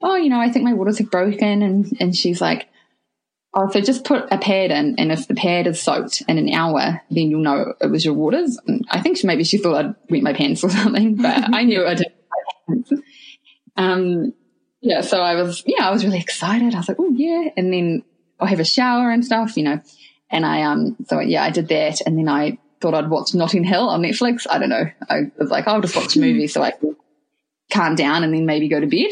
oh, 0.01 0.15
you 0.15 0.31
know, 0.31 0.41
I 0.41 0.49
think 0.49 0.65
my 0.65 0.73
waters 0.73 0.99
have 0.99 1.11
broken. 1.11 1.63
And, 1.63 1.97
and 2.01 2.17
she's 2.17 2.41
like, 2.41 2.69
Oh, 3.53 3.69
so 3.69 3.81
just 3.81 4.05
put 4.05 4.29
a 4.31 4.39
pad 4.39 4.71
in, 4.71 4.95
and 4.97 5.11
if 5.11 5.27
the 5.27 5.35
pad 5.35 5.67
is 5.67 5.83
soaked 5.83 6.23
in 6.29 6.39
an 6.39 6.53
hour, 6.53 7.03
then 7.11 7.31
you'll 7.31 7.43
know 7.43 7.75
it 7.81 7.91
was 7.91 8.05
your 8.05 8.15
waters. 8.15 8.59
And 8.67 8.87
I 8.91 9.01
think 9.01 9.19
she, 9.19 9.27
maybe 9.27 9.43
she 9.43 9.59
thought 9.59 9.85
I'd 9.85 9.95
wet 10.09 10.23
my 10.23 10.33
pants 10.33 10.63
or 10.63 10.71
something, 10.71 11.17
but 11.17 11.51
I 11.53 11.65
knew 11.65 11.85
I 11.85 11.95
didn't. 11.95 13.05
Um, 13.77 14.35
yeah, 14.81 15.01
so 15.01 15.21
I 15.21 15.35
was, 15.35 15.65
yeah, 15.67 15.87
I 15.87 15.91
was 15.91 16.05
really 16.05 16.21
excited. 16.21 16.75
I 16.75 16.79
was 16.79 16.89
like, 16.89 17.01
oh 17.01 17.11
yeah, 17.11 17.51
and 17.57 17.73
then 17.73 18.05
I'll 18.39 18.47
have 18.47 18.61
a 18.61 18.65
shower 18.65 19.11
and 19.11 19.25
stuff, 19.25 19.57
you 19.57 19.65
know. 19.65 19.81
And 20.31 20.47
I, 20.47 20.63
um, 20.63 20.97
so 21.09 21.19
yeah, 21.21 21.43
I 21.43 21.51
did 21.51 21.69
that. 21.69 22.01
And 22.07 22.17
then 22.17 22.29
I 22.29 22.59
thought 22.81 22.95
I'd 22.95 23.11
watch 23.11 23.35
Notting 23.35 23.65
Hill 23.65 23.89
on 23.89 24.03
Netflix. 24.03 24.47
I 24.49 24.59
don't 24.59 24.69
know. 24.69 24.85
I 25.09 25.31
was 25.39 25.51
like, 25.51 25.67
I'll 25.67 25.81
just 25.81 25.97
watch 25.97 26.17
a 26.17 26.21
movie 26.21 26.47
so 26.47 26.63
I 26.63 26.71
can 26.71 26.97
calm 27.71 27.95
down 27.95 28.25
and 28.25 28.33
then 28.33 28.47
maybe 28.47 28.69
go 28.69 28.81
to 28.81 28.87
bed. 28.87 29.11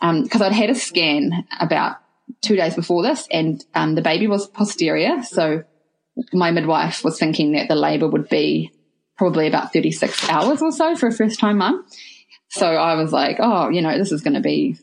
Um, 0.00 0.28
cause 0.28 0.42
I'd 0.42 0.52
had 0.52 0.68
a 0.68 0.74
scan 0.74 1.46
about 1.60 1.96
two 2.42 2.56
days 2.56 2.74
before 2.74 3.02
this 3.02 3.26
and, 3.30 3.64
um, 3.74 3.94
the 3.94 4.02
baby 4.02 4.26
was 4.26 4.46
posterior. 4.46 5.22
So 5.22 5.64
my 6.32 6.50
midwife 6.50 7.04
was 7.04 7.18
thinking 7.18 7.52
that 7.52 7.68
the 7.68 7.74
labor 7.74 8.08
would 8.08 8.28
be 8.28 8.72
probably 9.16 9.46
about 9.46 9.72
36 9.72 10.28
hours 10.28 10.60
or 10.60 10.72
so 10.72 10.96
for 10.96 11.06
a 11.06 11.12
first 11.12 11.38
time 11.38 11.58
mum. 11.58 11.86
So 12.48 12.66
I 12.66 12.94
was 12.94 13.12
like, 13.12 13.36
oh, 13.38 13.70
you 13.70 13.80
know, 13.80 13.96
this 13.96 14.12
is 14.12 14.20
going 14.20 14.34
to 14.34 14.40
be 14.40 14.76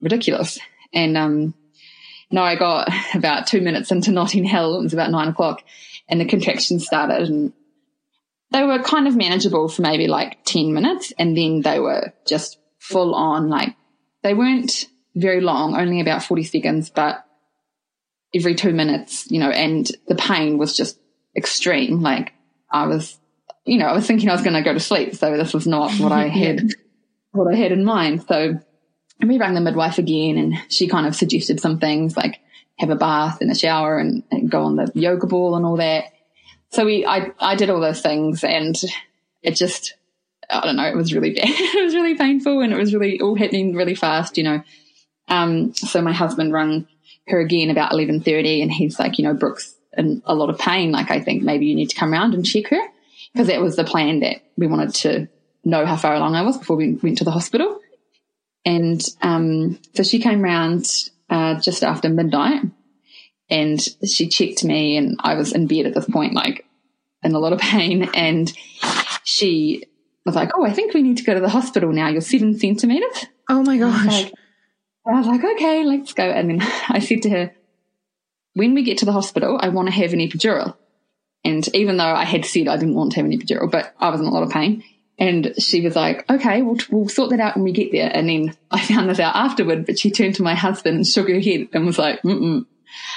ridiculous. 0.00 0.58
And, 0.94 1.16
um, 1.16 1.54
no, 2.30 2.42
I 2.42 2.56
got 2.56 2.88
about 3.14 3.46
two 3.46 3.60
minutes 3.60 3.90
into 3.90 4.12
Notting 4.12 4.44
Hill. 4.44 4.78
It 4.78 4.82
was 4.84 4.94
about 4.94 5.10
nine 5.10 5.28
o'clock 5.28 5.62
and 6.08 6.20
the 6.20 6.24
contractions 6.24 6.86
started 6.86 7.28
and 7.28 7.52
they 8.50 8.62
were 8.62 8.82
kind 8.82 9.08
of 9.08 9.16
manageable 9.16 9.68
for 9.68 9.82
maybe 9.82 10.06
like 10.08 10.44
10 10.44 10.74
minutes. 10.74 11.12
And 11.18 11.36
then 11.36 11.62
they 11.62 11.80
were 11.80 12.12
just 12.26 12.58
full 12.78 13.14
on, 13.14 13.48
like 13.48 13.74
they 14.22 14.34
weren't 14.34 14.86
very 15.14 15.40
long, 15.40 15.76
only 15.76 16.00
about 16.00 16.22
40 16.22 16.44
seconds, 16.44 16.90
but 16.90 17.24
every 18.34 18.54
two 18.54 18.72
minutes, 18.72 19.30
you 19.30 19.38
know, 19.38 19.50
and 19.50 19.90
the 20.08 20.14
pain 20.14 20.58
was 20.58 20.76
just 20.76 20.98
extreme. 21.36 22.00
Like 22.00 22.32
I 22.70 22.86
was, 22.86 23.18
you 23.64 23.78
know, 23.78 23.86
I 23.86 23.92
was 23.92 24.06
thinking 24.06 24.28
I 24.28 24.32
was 24.32 24.42
going 24.42 24.54
to 24.54 24.62
go 24.62 24.72
to 24.72 24.80
sleep. 24.80 25.14
So 25.14 25.36
this 25.36 25.52
was 25.52 25.66
not 25.66 25.92
what 25.98 26.12
I 26.12 26.28
had, 26.28 26.70
what 27.32 27.52
I 27.52 27.56
had 27.56 27.72
in 27.72 27.84
mind. 27.84 28.24
So 28.26 28.58
we 29.20 29.38
rang 29.38 29.54
the 29.54 29.60
midwife 29.60 29.98
again 29.98 30.38
and 30.38 30.54
she 30.68 30.88
kind 30.88 31.06
of 31.06 31.14
suggested 31.14 31.60
some 31.60 31.78
things 31.78 32.16
like 32.16 32.40
have 32.78 32.90
a 32.90 32.96
bath 32.96 33.40
and 33.40 33.50
a 33.50 33.54
shower 33.54 33.98
and, 33.98 34.24
and 34.30 34.50
go 34.50 34.64
on 34.64 34.76
the 34.76 34.90
yoga 34.94 35.26
ball 35.26 35.54
and 35.54 35.64
all 35.64 35.76
that. 35.76 36.06
So 36.70 36.86
we, 36.86 37.04
I, 37.04 37.32
I 37.38 37.54
did 37.54 37.68
all 37.68 37.80
those 37.80 38.00
things 38.00 38.42
and 38.42 38.74
it 39.42 39.56
just, 39.56 39.94
I 40.48 40.64
don't 40.64 40.76
know, 40.76 40.88
it 40.88 40.96
was 40.96 41.12
really 41.12 41.30
bad. 41.34 41.44
it 41.46 41.84
was 41.84 41.94
really 41.94 42.16
painful 42.16 42.60
and 42.60 42.72
it 42.72 42.78
was 42.78 42.94
really 42.94 43.20
all 43.20 43.36
happening 43.36 43.74
really 43.74 43.94
fast, 43.94 44.38
you 44.38 44.44
know. 44.44 44.62
Um, 45.28 45.74
so 45.74 46.02
my 46.02 46.12
husband 46.12 46.52
rang 46.52 46.86
her 47.28 47.40
again 47.40 47.70
about 47.70 47.92
11.30 47.92 48.62
and 48.62 48.72
he's 48.72 48.98
like, 48.98 49.18
you 49.18 49.24
know, 49.24 49.34
Brooke's 49.34 49.74
in 49.96 50.22
a 50.24 50.34
lot 50.34 50.50
of 50.50 50.58
pain. 50.58 50.92
Like, 50.92 51.10
I 51.10 51.20
think 51.20 51.42
maybe 51.42 51.66
you 51.66 51.74
need 51.74 51.90
to 51.90 51.96
come 51.96 52.12
around 52.12 52.34
and 52.34 52.44
check 52.44 52.68
her 52.68 52.80
because 53.32 53.46
that 53.46 53.60
was 53.60 53.76
the 53.76 53.84
plan 53.84 54.20
that 54.20 54.42
we 54.56 54.66
wanted 54.66 54.94
to 54.94 55.28
know 55.64 55.86
how 55.86 55.96
far 55.96 56.14
along 56.14 56.34
I 56.34 56.42
was 56.42 56.58
before 56.58 56.76
we 56.76 56.94
went 56.94 57.18
to 57.18 57.24
the 57.24 57.30
hospital. 57.30 57.78
And, 58.64 59.02
um, 59.22 59.78
so 59.94 60.02
she 60.02 60.18
came 60.18 60.42
round, 60.42 60.86
uh, 61.30 61.60
just 61.60 61.82
after 61.82 62.08
midnight 62.08 62.62
and 63.48 63.80
she 64.04 64.28
checked 64.28 64.64
me 64.64 64.96
and 64.96 65.16
I 65.20 65.34
was 65.34 65.52
in 65.52 65.66
bed 65.66 65.86
at 65.86 65.94
this 65.94 66.06
point, 66.06 66.34
like 66.34 66.64
in 67.22 67.34
a 67.34 67.38
lot 67.38 67.52
of 67.52 67.60
pain. 67.60 68.08
And 68.14 68.52
she 69.24 69.84
was 70.24 70.34
like, 70.34 70.50
Oh, 70.54 70.64
I 70.64 70.72
think 70.72 70.94
we 70.94 71.02
need 71.02 71.18
to 71.18 71.24
go 71.24 71.34
to 71.34 71.40
the 71.40 71.48
hospital 71.48 71.92
now. 71.92 72.08
You're 72.08 72.20
seven 72.20 72.58
centimeters. 72.58 73.26
Oh 73.48 73.62
my 73.62 73.78
gosh. 73.78 74.32
I 75.06 75.12
was 75.12 75.26
like, 75.26 75.42
okay, 75.42 75.84
let's 75.84 76.12
go. 76.12 76.24
And 76.24 76.50
then 76.50 76.60
I 76.88 77.00
said 77.00 77.22
to 77.22 77.30
her, 77.30 77.54
when 78.54 78.74
we 78.74 78.82
get 78.82 78.98
to 78.98 79.04
the 79.04 79.12
hospital, 79.12 79.58
I 79.60 79.68
want 79.68 79.88
to 79.88 79.94
have 79.94 80.12
an 80.12 80.20
epidural. 80.20 80.76
And 81.44 81.66
even 81.74 81.96
though 81.96 82.04
I 82.04 82.24
had 82.24 82.44
said 82.44 82.68
I 82.68 82.76
didn't 82.76 82.94
want 82.94 83.12
to 83.12 83.16
have 83.16 83.26
an 83.26 83.36
epidural, 83.36 83.70
but 83.70 83.94
I 83.98 84.10
was 84.10 84.20
in 84.20 84.26
a 84.26 84.30
lot 84.30 84.42
of 84.42 84.50
pain. 84.50 84.84
And 85.18 85.54
she 85.58 85.82
was 85.82 85.96
like, 85.96 86.28
okay, 86.30 86.62
we'll, 86.62 86.78
we'll 86.90 87.08
sort 87.08 87.30
that 87.30 87.40
out 87.40 87.56
when 87.56 87.64
we 87.64 87.72
get 87.72 87.92
there. 87.92 88.10
And 88.12 88.28
then 88.28 88.56
I 88.70 88.80
found 88.80 89.08
this 89.08 89.20
out 89.20 89.34
afterward, 89.34 89.86
but 89.86 89.98
she 89.98 90.10
turned 90.10 90.36
to 90.36 90.42
my 90.42 90.54
husband 90.54 90.96
and 90.96 91.06
shook 91.06 91.28
her 91.28 91.40
head 91.40 91.68
and 91.72 91.86
was 91.86 91.98
like, 91.98 92.22
mm 92.22 92.66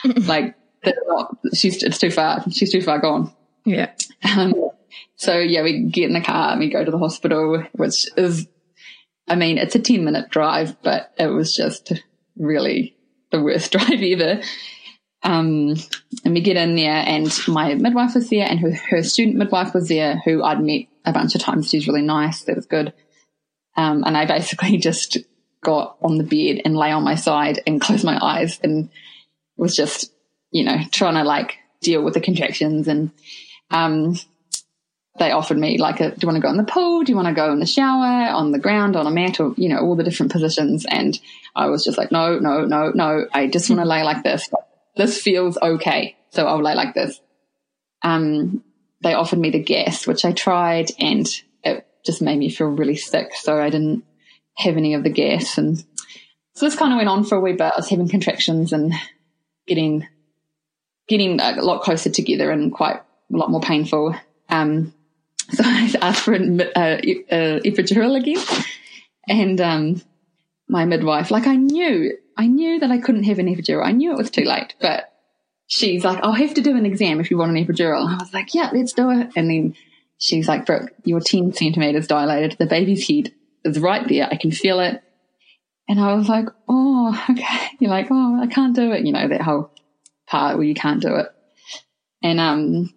like, 0.27 0.55
not, 1.07 1.37
she's, 1.53 1.81
it's 1.83 1.97
too 1.97 2.11
far. 2.11 2.43
She's 2.51 2.71
too 2.71 2.81
far 2.81 2.99
gone. 2.99 3.33
Yeah. 3.65 3.91
Um, 4.23 4.53
so 5.15 5.37
yeah, 5.39 5.63
we 5.63 5.83
get 5.83 6.07
in 6.07 6.13
the 6.13 6.21
car 6.21 6.51
and 6.51 6.59
we 6.59 6.69
go 6.69 6.83
to 6.83 6.91
the 6.91 6.97
hospital, 6.97 7.63
which 7.73 8.07
is 8.17 8.47
I 9.27 9.35
mean, 9.35 9.57
it's 9.57 9.75
a 9.75 9.79
10 9.79 10.03
minute 10.03 10.29
drive, 10.29 10.81
but 10.81 11.13
it 11.17 11.27
was 11.27 11.55
just 11.55 11.93
really 12.37 12.95
the 13.31 13.41
worst 13.41 13.71
drive 13.71 14.01
ever. 14.01 14.41
Um, 15.23 15.75
and 16.23 16.33
we 16.33 16.41
get 16.41 16.55
in 16.55 16.75
there 16.75 17.03
and 17.05 17.35
my 17.47 17.73
midwife 17.73 18.13
was 18.13 18.29
there 18.29 18.47
and 18.47 18.59
her, 18.59 18.71
her 18.73 19.01
student 19.01 19.37
midwife 19.37 19.73
was 19.73 19.87
there 19.87 20.21
who 20.23 20.43
I'd 20.43 20.61
met 20.61 20.85
a 21.03 21.11
bunch 21.11 21.33
of 21.33 21.41
times. 21.41 21.69
She's 21.69 21.87
really 21.87 22.03
nice. 22.03 22.43
That 22.43 22.55
was 22.55 22.67
good. 22.67 22.93
Um, 23.75 24.03
and 24.05 24.15
I 24.15 24.25
basically 24.25 24.77
just 24.77 25.17
got 25.63 25.97
on 26.01 26.17
the 26.17 26.23
bed 26.23 26.61
and 26.63 26.77
lay 26.77 26.91
on 26.91 27.03
my 27.03 27.15
side 27.15 27.61
and 27.65 27.81
closed 27.81 28.05
my 28.05 28.19
eyes 28.23 28.59
and 28.63 28.89
was 29.57 29.75
just, 29.75 30.13
you 30.51 30.63
know, 30.63 30.77
trying 30.91 31.15
to 31.15 31.23
like 31.23 31.57
deal 31.81 32.03
with 32.03 32.13
the 32.13 32.21
contractions 32.21 32.87
and, 32.87 33.11
um, 33.71 34.15
they 35.17 35.31
offered 35.31 35.57
me 35.57 35.77
like 35.77 36.01
a, 36.01 36.09
do 36.09 36.17
you 36.21 36.27
want 36.27 36.35
to 36.35 36.41
go 36.41 36.49
in 36.49 36.57
the 36.57 36.63
pool? 36.63 37.03
Do 37.03 37.11
you 37.11 37.15
want 37.15 37.29
to 37.29 37.33
go 37.33 37.51
in 37.51 37.59
the 37.59 37.65
shower, 37.65 38.29
on 38.29 38.51
the 38.51 38.59
ground, 38.59 38.95
on 38.95 39.07
a 39.07 39.11
mat, 39.11 39.39
or, 39.39 39.53
you 39.55 39.69
know, 39.69 39.79
all 39.79 39.95
the 39.95 40.03
different 40.03 40.31
positions. 40.31 40.85
And 40.85 41.17
I 41.55 41.67
was 41.67 41.85
just 41.85 41.97
like, 41.97 42.11
no, 42.11 42.37
no, 42.39 42.65
no, 42.65 42.91
no. 42.93 43.25
I 43.33 43.47
just 43.47 43.69
want 43.69 43.81
to 43.81 43.87
lay 43.87 44.03
like 44.03 44.23
this. 44.23 44.49
This 44.97 45.21
feels 45.21 45.57
okay. 45.61 46.17
So 46.31 46.45
I'll 46.45 46.61
lay 46.61 46.75
like 46.75 46.93
this. 46.93 47.21
Um, 48.01 48.61
they 49.01 49.13
offered 49.13 49.39
me 49.39 49.51
the 49.51 49.63
gas, 49.63 50.05
which 50.05 50.25
I 50.25 50.33
tried 50.33 50.91
and 50.99 51.27
it 51.63 51.87
just 52.05 52.21
made 52.21 52.37
me 52.37 52.49
feel 52.49 52.67
really 52.67 52.97
sick. 52.97 53.35
So 53.35 53.61
I 53.61 53.69
didn't 53.69 54.03
have 54.57 54.75
any 54.75 54.95
of 54.95 55.03
the 55.03 55.09
gas. 55.09 55.57
And 55.57 55.77
so 56.53 56.65
this 56.65 56.75
kind 56.75 56.91
of 56.91 56.97
went 56.97 57.09
on 57.09 57.23
for 57.23 57.37
a 57.37 57.41
wee 57.41 57.53
bit. 57.53 57.61
I 57.61 57.77
was 57.77 57.89
having 57.89 58.09
contractions 58.09 58.73
and 58.73 58.93
getting, 59.65 60.05
getting 61.07 61.39
a 61.39 61.61
lot 61.61 61.83
closer 61.83 62.09
together 62.09 62.51
and 62.51 62.73
quite 62.73 62.97
a 62.97 63.37
lot 63.37 63.49
more 63.49 63.61
painful. 63.61 64.13
Um, 64.49 64.93
so 65.51 65.63
I 65.65 65.93
asked 66.01 66.21
for 66.21 66.33
an 66.33 66.61
uh, 66.61 66.65
uh, 66.75 67.59
epidural 67.61 68.19
again. 68.19 68.43
And 69.27 69.59
um, 69.61 70.01
my 70.67 70.85
midwife, 70.85 71.31
like 71.31 71.47
I 71.47 71.55
knew, 71.55 72.17
I 72.37 72.47
knew 72.47 72.79
that 72.79 72.91
I 72.91 72.99
couldn't 72.99 73.23
have 73.23 73.39
an 73.39 73.47
epidural. 73.47 73.85
I 73.85 73.91
knew 73.91 74.11
it 74.11 74.17
was 74.17 74.31
too 74.31 74.43
late, 74.43 74.75
but 74.79 75.11
she's 75.67 76.03
like, 76.03 76.23
I'll 76.23 76.33
have 76.33 76.53
to 76.55 76.61
do 76.61 76.75
an 76.75 76.85
exam 76.85 77.19
if 77.19 77.31
you 77.31 77.37
want 77.37 77.55
an 77.55 77.63
epidural. 77.63 78.07
I 78.07 78.17
was 78.17 78.33
like, 78.33 78.53
yeah, 78.53 78.69
let's 78.73 78.93
do 78.93 79.11
it. 79.11 79.31
And 79.35 79.49
then 79.49 79.75
she's 80.17 80.47
like, 80.47 80.65
Brooke, 80.65 80.91
you're 81.03 81.21
10 81.21 81.53
centimeters 81.53 82.07
dilated. 82.07 82.57
The 82.57 82.65
baby's 82.65 83.07
head 83.07 83.33
is 83.63 83.79
right 83.79 84.07
there. 84.07 84.27
I 84.29 84.37
can 84.37 84.51
feel 84.51 84.79
it. 84.79 85.01
And 85.87 85.99
I 85.99 86.15
was 86.15 86.27
like, 86.27 86.47
oh, 86.67 87.25
okay. 87.29 87.67
You're 87.79 87.91
like, 87.91 88.07
oh, 88.09 88.41
I 88.41 88.47
can't 88.47 88.75
do 88.75 88.91
it. 88.91 89.05
You 89.05 89.11
know, 89.11 89.27
that 89.27 89.41
whole 89.41 89.69
part 90.25 90.57
where 90.57 90.65
you 90.65 90.73
can't 90.73 91.01
do 91.01 91.15
it. 91.15 91.27
And, 92.23 92.39
um, 92.39 92.91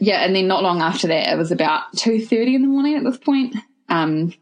yeah, 0.00 0.24
and 0.24 0.34
then 0.34 0.48
not 0.48 0.62
long 0.62 0.80
after 0.80 1.08
that, 1.08 1.32
it 1.32 1.36
was 1.36 1.52
about 1.52 1.96
two 1.96 2.24
thirty 2.24 2.54
in 2.54 2.62
the 2.62 2.68
morning. 2.68 2.96
At 2.96 3.04
this 3.04 3.18
point, 3.18 3.56
um, 3.88 4.34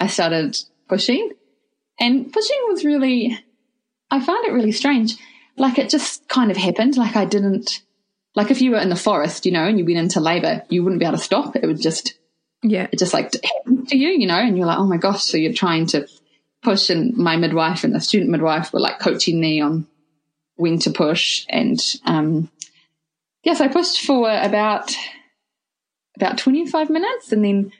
I 0.00 0.06
started 0.06 0.56
pushing, 0.88 1.30
and 1.98 2.32
pushing 2.32 2.56
was 2.68 2.84
really, 2.84 3.38
I 4.10 4.20
found 4.20 4.46
it 4.46 4.52
really 4.52 4.72
strange. 4.72 5.16
Like 5.56 5.78
it 5.78 5.90
just 5.90 6.28
kind 6.28 6.50
of 6.50 6.56
happened. 6.56 6.96
Like 6.96 7.16
I 7.16 7.24
didn't, 7.24 7.82
like 8.34 8.50
if 8.50 8.60
you 8.60 8.70
were 8.70 8.78
in 8.78 8.90
the 8.90 8.96
forest, 8.96 9.46
you 9.46 9.52
know, 9.52 9.64
and 9.64 9.78
you 9.78 9.84
went 9.84 9.98
into 9.98 10.20
labour, 10.20 10.62
you 10.68 10.84
wouldn't 10.84 11.00
be 11.00 11.06
able 11.06 11.18
to 11.18 11.24
stop. 11.24 11.56
It 11.56 11.66
would 11.66 11.80
just, 11.80 12.14
yeah, 12.62 12.86
it 12.92 12.98
just 12.98 13.12
like 13.12 13.32
happened 13.42 13.88
to 13.88 13.96
you, 13.96 14.10
you 14.10 14.26
know, 14.26 14.38
and 14.38 14.56
you're 14.56 14.66
like, 14.66 14.78
oh 14.78 14.86
my 14.86 14.98
gosh. 14.98 15.24
So 15.24 15.36
you're 15.36 15.52
trying 15.52 15.86
to 15.86 16.06
push, 16.62 16.90
and 16.90 17.16
my 17.16 17.36
midwife 17.36 17.84
and 17.84 17.94
the 17.94 18.00
student 18.00 18.30
midwife 18.30 18.72
were 18.72 18.80
like 18.80 18.98
coaching 18.98 19.40
me 19.40 19.60
on 19.60 19.86
when 20.56 20.78
to 20.80 20.90
push, 20.90 21.44
and 21.48 21.80
um, 22.04 22.50
yes, 23.48 23.62
I 23.62 23.68
pushed 23.68 24.04
for 24.04 24.30
about 24.30 24.94
about 26.16 26.36
25 26.36 26.90
minutes 26.90 27.32
and 27.32 27.42
then 27.42 27.72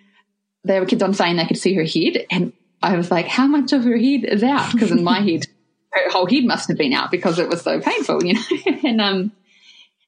there 0.65 0.81
were 0.81 0.87
kids 0.87 1.03
on 1.03 1.13
saying 1.13 1.37
they 1.37 1.45
could 1.45 1.59
see 1.59 1.75
her 1.75 1.85
head 1.85 2.25
and 2.31 2.55
I 2.83 2.97
was 2.97 3.11
like, 3.11 3.27
how 3.27 3.47
much 3.47 3.75
of 3.75 3.85
her 3.85 3.99
head 3.99 4.25
is 4.25 4.43
out? 4.43 4.73
Because 4.73 4.91
in 4.91 5.05
my 5.05 5.21
head, 5.21 5.47
her 5.93 6.11
whole 6.11 6.27
head 6.27 6.45
must 6.45 6.69
have 6.69 6.79
been 6.79 6.95
out 6.95 7.11
because 7.11 7.39
it 7.39 7.51
was 7.51 7.61
so 7.61 7.81
painful, 7.81 8.25
you 8.25 8.35
know? 8.35 8.41
and, 8.85 9.01
um, 9.01 9.33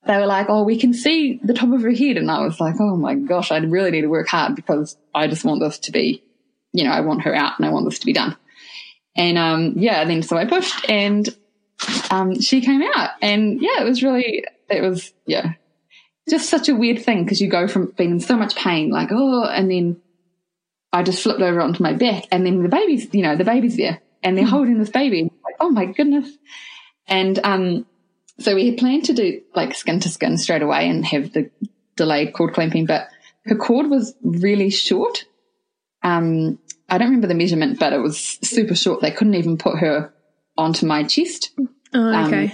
they 0.07 0.17
were 0.17 0.27
like, 0.27 0.47
oh, 0.49 0.63
we 0.63 0.79
can 0.79 0.95
see 0.95 1.39
the 1.43 1.53
top 1.53 1.71
of 1.75 1.83
her 1.83 1.91
head. 1.91 2.17
And 2.17 2.31
I 2.31 2.41
was 2.41 2.59
like, 2.59 2.77
oh 2.81 2.97
my 2.97 3.15
gosh, 3.15 3.53
I 3.53 3.59
really 3.59 3.91
need 3.91 4.03
to 4.03 4.07
work 4.07 4.29
hard 4.29 4.57
because 4.57 4.97
I 5.15 5.27
just 5.27 5.45
want 5.45 5.61
this 5.61 5.79
to 5.81 5.93
be, 5.93 6.23
you 6.73 6.85
know, 6.85 6.91
I 6.91 7.01
want 7.01 7.23
her 7.23 7.35
out 7.35 7.59
and 7.59 7.67
I 7.67 7.71
want 7.71 7.85
this 7.85 7.99
to 7.99 8.07
be 8.07 8.15
done. 8.15 8.35
And, 9.15 9.37
um, 9.37 9.75
yeah, 9.77 10.05
then 10.05 10.23
so 10.23 10.39
I 10.39 10.47
pushed 10.47 10.89
and, 10.89 11.29
um, 12.11 12.41
she 12.41 12.63
came 12.63 12.83
out 12.83 13.11
and 13.21 13.61
yeah, 13.61 13.83
it 13.83 13.85
was 13.85 14.03
really, 14.03 14.45
it 14.71 14.83
was, 14.83 15.13
yeah, 15.27 15.53
just 16.29 16.49
such 16.49 16.69
a 16.69 16.75
weird 16.75 17.03
thing 17.03 17.25
because 17.25 17.41
you 17.41 17.49
go 17.49 17.67
from 17.67 17.93
being 17.97 18.13
in 18.13 18.21
so 18.21 18.37
much 18.37 18.55
pain, 18.55 18.91
like, 18.91 19.09
oh, 19.11 19.45
and 19.45 19.71
then 19.71 20.01
I 20.93 21.03
just 21.03 21.23
flipped 21.23 21.41
over 21.41 21.61
onto 21.61 21.83
my 21.83 21.93
back 21.93 22.25
and 22.31 22.47
then 22.47 22.63
the 22.63 22.69
baby's, 22.69 23.13
you 23.13 23.23
know, 23.23 23.37
the 23.37 23.45
baby's 23.45 23.77
there 23.77 24.01
and 24.23 24.37
they're 24.37 24.45
mm. 24.45 24.51
holding 24.51 24.79
this 24.79 24.91
baby. 24.91 25.23
Like, 25.23 25.57
oh 25.61 25.71
my 25.71 25.87
goodness. 25.87 26.29
And, 27.07 27.39
um, 27.43 27.87
so 28.39 28.55
we 28.55 28.67
had 28.67 28.79
planned 28.79 29.05
to 29.07 29.13
do 29.13 29.43
like 29.55 29.75
skin 29.75 30.01
to 30.01 30.09
skin 30.09 30.39
straight 30.39 30.63
away 30.63 30.89
and 30.89 31.05
have 31.05 31.33
the 31.33 31.51
delayed 31.97 32.33
cord 32.33 32.55
clamping, 32.55 32.87
but 32.87 33.09
her 33.45 33.57
cord 33.57 33.91
was 33.91 34.15
really 34.23 34.71
short. 34.71 35.25
Um, 36.03 36.59
I 36.89 36.99
don't 36.99 37.09
remember 37.09 37.27
the 37.29 37.35
measurement, 37.35 37.79
but 37.79 37.93
it 37.93 37.99
was 37.99 38.19
super 38.19 38.75
short. 38.75 39.03
They 39.03 39.11
couldn't 39.11 39.35
even 39.35 39.59
put 39.59 39.79
her 39.79 40.13
onto 40.57 40.87
my 40.87 41.05
chest. 41.05 41.51
Oh, 41.93 42.27
okay. 42.27 42.45
Um, 42.45 42.53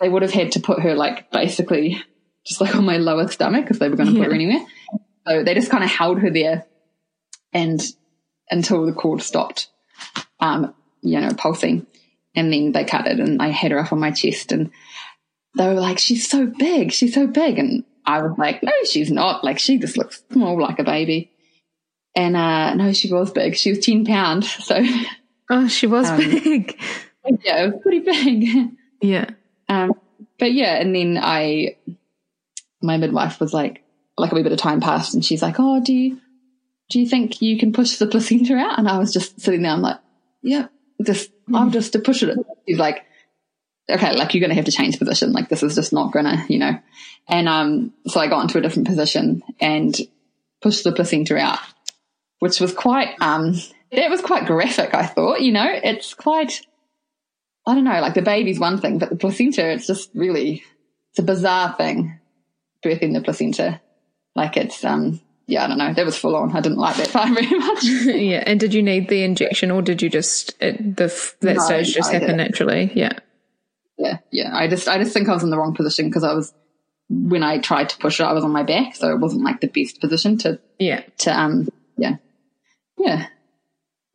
they 0.00 0.08
would 0.08 0.22
have 0.22 0.32
had 0.32 0.52
to 0.52 0.60
put 0.60 0.80
her 0.80 0.94
like 0.94 1.30
basically 1.30 2.02
just 2.46 2.60
like 2.60 2.74
on 2.76 2.84
my 2.84 2.96
lower 2.96 3.28
stomach 3.28 3.70
if 3.70 3.78
they 3.78 3.88
were 3.88 3.96
going 3.96 4.08
to 4.08 4.14
yeah. 4.14 4.20
put 4.20 4.28
her 4.28 4.34
anywhere. 4.34 4.66
So 5.26 5.42
they 5.42 5.54
just 5.54 5.70
kind 5.70 5.82
of 5.82 5.90
held 5.90 6.20
her 6.20 6.30
there 6.30 6.66
and 7.52 7.80
until 8.50 8.86
the 8.86 8.92
cord 8.92 9.22
stopped, 9.22 9.68
um, 10.40 10.74
you 11.02 11.20
know, 11.20 11.30
pulsing. 11.36 11.86
And 12.34 12.52
then 12.52 12.72
they 12.72 12.84
cut 12.84 13.06
it 13.06 13.18
and 13.18 13.40
I 13.40 13.48
had 13.48 13.70
her 13.70 13.78
up 13.78 13.92
on 13.92 13.98
my 13.98 14.10
chest 14.10 14.52
and 14.52 14.70
they 15.56 15.66
were 15.66 15.74
like, 15.74 15.98
she's 15.98 16.28
so 16.28 16.46
big. 16.46 16.92
She's 16.92 17.14
so 17.14 17.26
big. 17.26 17.58
And 17.58 17.84
I 18.04 18.22
was 18.22 18.36
like, 18.36 18.62
no, 18.62 18.72
she's 18.84 19.10
not. 19.10 19.42
Like 19.42 19.58
she 19.58 19.78
just 19.78 19.96
looks 19.96 20.22
small 20.30 20.60
like 20.60 20.78
a 20.78 20.84
baby. 20.84 21.32
And, 22.14 22.36
uh, 22.36 22.74
no, 22.74 22.92
she 22.92 23.12
was 23.12 23.30
big. 23.30 23.56
She 23.56 23.70
was 23.70 23.78
10 23.80 24.04
pounds. 24.04 24.50
So. 24.64 24.82
Oh, 25.50 25.68
she 25.68 25.86
was 25.86 26.08
um, 26.10 26.18
big. 26.18 26.78
Yeah, 27.42 27.64
it 27.64 27.72
was 27.72 27.82
pretty 27.82 28.00
big. 28.00 28.70
Yeah. 29.00 29.30
Um, 29.68 29.92
but 30.38 30.52
yeah, 30.52 30.76
and 30.76 30.94
then 30.94 31.18
I, 31.20 31.76
my 32.82 32.96
midwife 32.96 33.40
was 33.40 33.52
like, 33.52 33.82
like 34.18 34.32
a 34.32 34.34
wee 34.34 34.42
bit 34.42 34.52
of 34.52 34.58
time 34.58 34.80
passed 34.80 35.14
and 35.14 35.24
she's 35.24 35.42
like, 35.42 35.56
oh, 35.58 35.82
do 35.82 35.92
you, 35.92 36.20
do 36.88 37.00
you 37.00 37.08
think 37.08 37.42
you 37.42 37.58
can 37.58 37.72
push 37.72 37.96
the 37.96 38.06
placenta 38.06 38.54
out? 38.54 38.78
And 38.78 38.88
I 38.88 38.98
was 38.98 39.12
just 39.12 39.40
sitting 39.40 39.62
there. 39.62 39.72
I'm 39.72 39.82
like, 39.82 39.98
yeah, 40.42 40.68
just, 41.02 41.30
mm. 41.46 41.58
I'm 41.58 41.70
just 41.70 41.92
to 41.92 41.98
push 41.98 42.22
it. 42.22 42.38
She's 42.68 42.78
like, 42.78 43.04
okay, 43.90 44.16
like 44.16 44.34
you're 44.34 44.40
going 44.40 44.50
to 44.50 44.56
have 44.56 44.64
to 44.66 44.72
change 44.72 44.98
position. 44.98 45.32
Like 45.32 45.48
this 45.48 45.62
is 45.62 45.74
just 45.74 45.92
not 45.92 46.12
going 46.12 46.24
to, 46.24 46.44
you 46.48 46.58
know. 46.58 46.78
And 47.28 47.48
um, 47.48 47.92
so 48.06 48.20
I 48.20 48.28
got 48.28 48.42
into 48.42 48.58
a 48.58 48.60
different 48.62 48.88
position 48.88 49.42
and 49.60 49.96
pushed 50.62 50.84
the 50.84 50.92
placenta 50.92 51.36
out, 51.36 51.58
which 52.38 52.60
was 52.60 52.72
quite, 52.72 53.14
um, 53.20 53.54
it 53.90 54.10
was 54.10 54.22
quite 54.22 54.46
graphic. 54.46 54.94
I 54.94 55.06
thought, 55.06 55.40
you 55.40 55.52
know, 55.52 55.66
it's 55.68 56.14
quite, 56.14 56.62
I 57.66 57.74
don't 57.74 57.84
know, 57.84 58.00
like 58.00 58.14
the 58.14 58.22
baby's 58.22 58.60
one 58.60 58.80
thing, 58.80 58.98
but 58.98 59.10
the 59.10 59.16
placenta, 59.16 59.68
it's 59.68 59.86
just 59.86 60.10
really, 60.14 60.62
it's 61.10 61.18
a 61.18 61.22
bizarre 61.22 61.74
thing, 61.74 62.20
birthing 62.84 63.12
the 63.12 63.20
placenta. 63.20 63.80
Like 64.36 64.56
it's, 64.56 64.84
um, 64.84 65.20
yeah, 65.46 65.64
I 65.64 65.68
don't 65.68 65.78
know. 65.78 65.92
That 65.92 66.04
was 66.04 66.16
full 66.16 66.36
on. 66.36 66.56
I 66.56 66.60
didn't 66.60 66.78
like 66.78 66.96
that 66.96 67.08
part 67.12 67.28
very 67.34 67.58
much. 67.58 67.84
yeah. 67.84 68.44
And 68.46 68.60
did 68.60 68.72
you 68.72 68.82
need 68.82 69.08
the 69.08 69.22
injection 69.22 69.70
or 69.70 69.82
did 69.82 70.02
you 70.02 70.10
just, 70.10 70.54
it, 70.60 70.96
the, 70.96 71.06
that 71.40 71.56
no, 71.56 71.62
stage 71.62 71.94
just 71.94 72.12
happen 72.12 72.36
naturally? 72.36 72.92
Yeah. 72.94 73.18
Yeah. 73.98 74.18
Yeah. 74.30 74.56
I 74.56 74.68
just, 74.68 74.88
I 74.88 74.98
just 74.98 75.12
think 75.12 75.28
I 75.28 75.34
was 75.34 75.42
in 75.42 75.50
the 75.50 75.58
wrong 75.58 75.74
position 75.74 76.08
because 76.08 76.24
I 76.24 76.34
was, 76.34 76.52
when 77.08 77.42
I 77.42 77.58
tried 77.58 77.88
to 77.90 77.98
push 77.98 78.20
it, 78.20 78.24
I 78.24 78.32
was 78.32 78.44
on 78.44 78.52
my 78.52 78.62
back. 78.62 78.94
So 78.94 79.10
it 79.10 79.18
wasn't 79.18 79.44
like 79.44 79.60
the 79.60 79.68
best 79.68 80.00
position 80.00 80.38
to, 80.38 80.60
yeah, 80.78 81.02
to, 81.18 81.36
um, 81.36 81.68
yeah. 81.96 82.16
Yeah. 82.98 83.26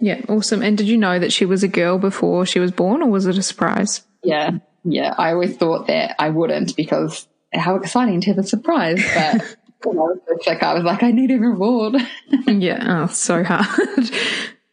Yeah, 0.02 0.22
awesome. 0.28 0.62
And 0.64 0.78
did 0.78 0.88
you 0.88 0.98
know 0.98 1.20
that 1.20 1.32
she 1.32 1.46
was 1.46 1.64
a 1.64 1.68
girl 1.68 2.00
before 2.00 2.46
she 2.46 2.60
was 2.60 2.72
born, 2.72 3.02
or 3.02 3.10
was 3.10 3.28
it 3.28 3.38
a 3.38 3.44
surprise? 3.44 4.02
Yeah, 4.24 4.58
yeah. 4.84 5.14
I 5.18 5.32
always 5.32 5.56
thought 5.56 5.88
that 5.88 6.16
I 6.20 6.30
wouldn't 6.30 6.76
because 6.76 7.28
how 7.54 7.76
exciting 7.76 8.20
to 8.22 8.28
have 8.32 8.40
a 8.40 8.44
surprise. 8.44 9.02
But 9.14 9.58
when 9.84 9.98
I 9.98 10.02
was 10.02 10.20
sick, 10.44 10.64
I 10.64 10.74
was 10.74 10.84
like, 10.84 11.04
I 11.04 11.12
need 11.12 11.32
a 11.32 11.38
reward. 11.38 11.96
yeah, 12.48 13.04
oh, 13.04 13.08
so 13.08 13.44
hard. 13.44 14.10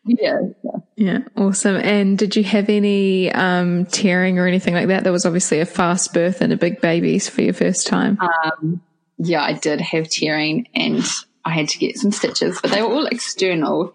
Yeah, 0.09 0.39
yeah, 0.65 0.79
yeah. 0.97 1.19
awesome. 1.37 1.77
And 1.77 2.17
did 2.17 2.35
you 2.35 2.43
have 2.45 2.71
any 2.71 3.31
um, 3.31 3.85
tearing 3.85 4.39
or 4.39 4.47
anything 4.47 4.73
like 4.73 4.89
that? 4.89 5.03
There 5.03 5.13
was 5.13 5.27
obviously 5.27 5.61
a 5.61 5.67
fast 5.67 6.15
birth 6.15 6.41
and 6.41 6.51
a 6.51 6.57
big 6.57 6.81
baby 6.81 7.19
for 7.19 7.43
your 7.43 7.53
first 7.53 7.87
time. 7.87 8.19
Um, 8.19 8.81
yeah, 9.19 9.43
I 9.43 9.53
did 9.53 9.83
have 9.83 10.09
tearing, 10.09 10.69
and 10.75 11.05
I 11.45 11.51
had 11.51 11.69
to 11.69 11.79
get 11.79 11.99
some 11.99 12.11
stitches, 12.11 12.59
but 12.63 12.71
they 12.71 12.81
were 12.81 12.89
all 12.89 13.07
external. 13.07 13.95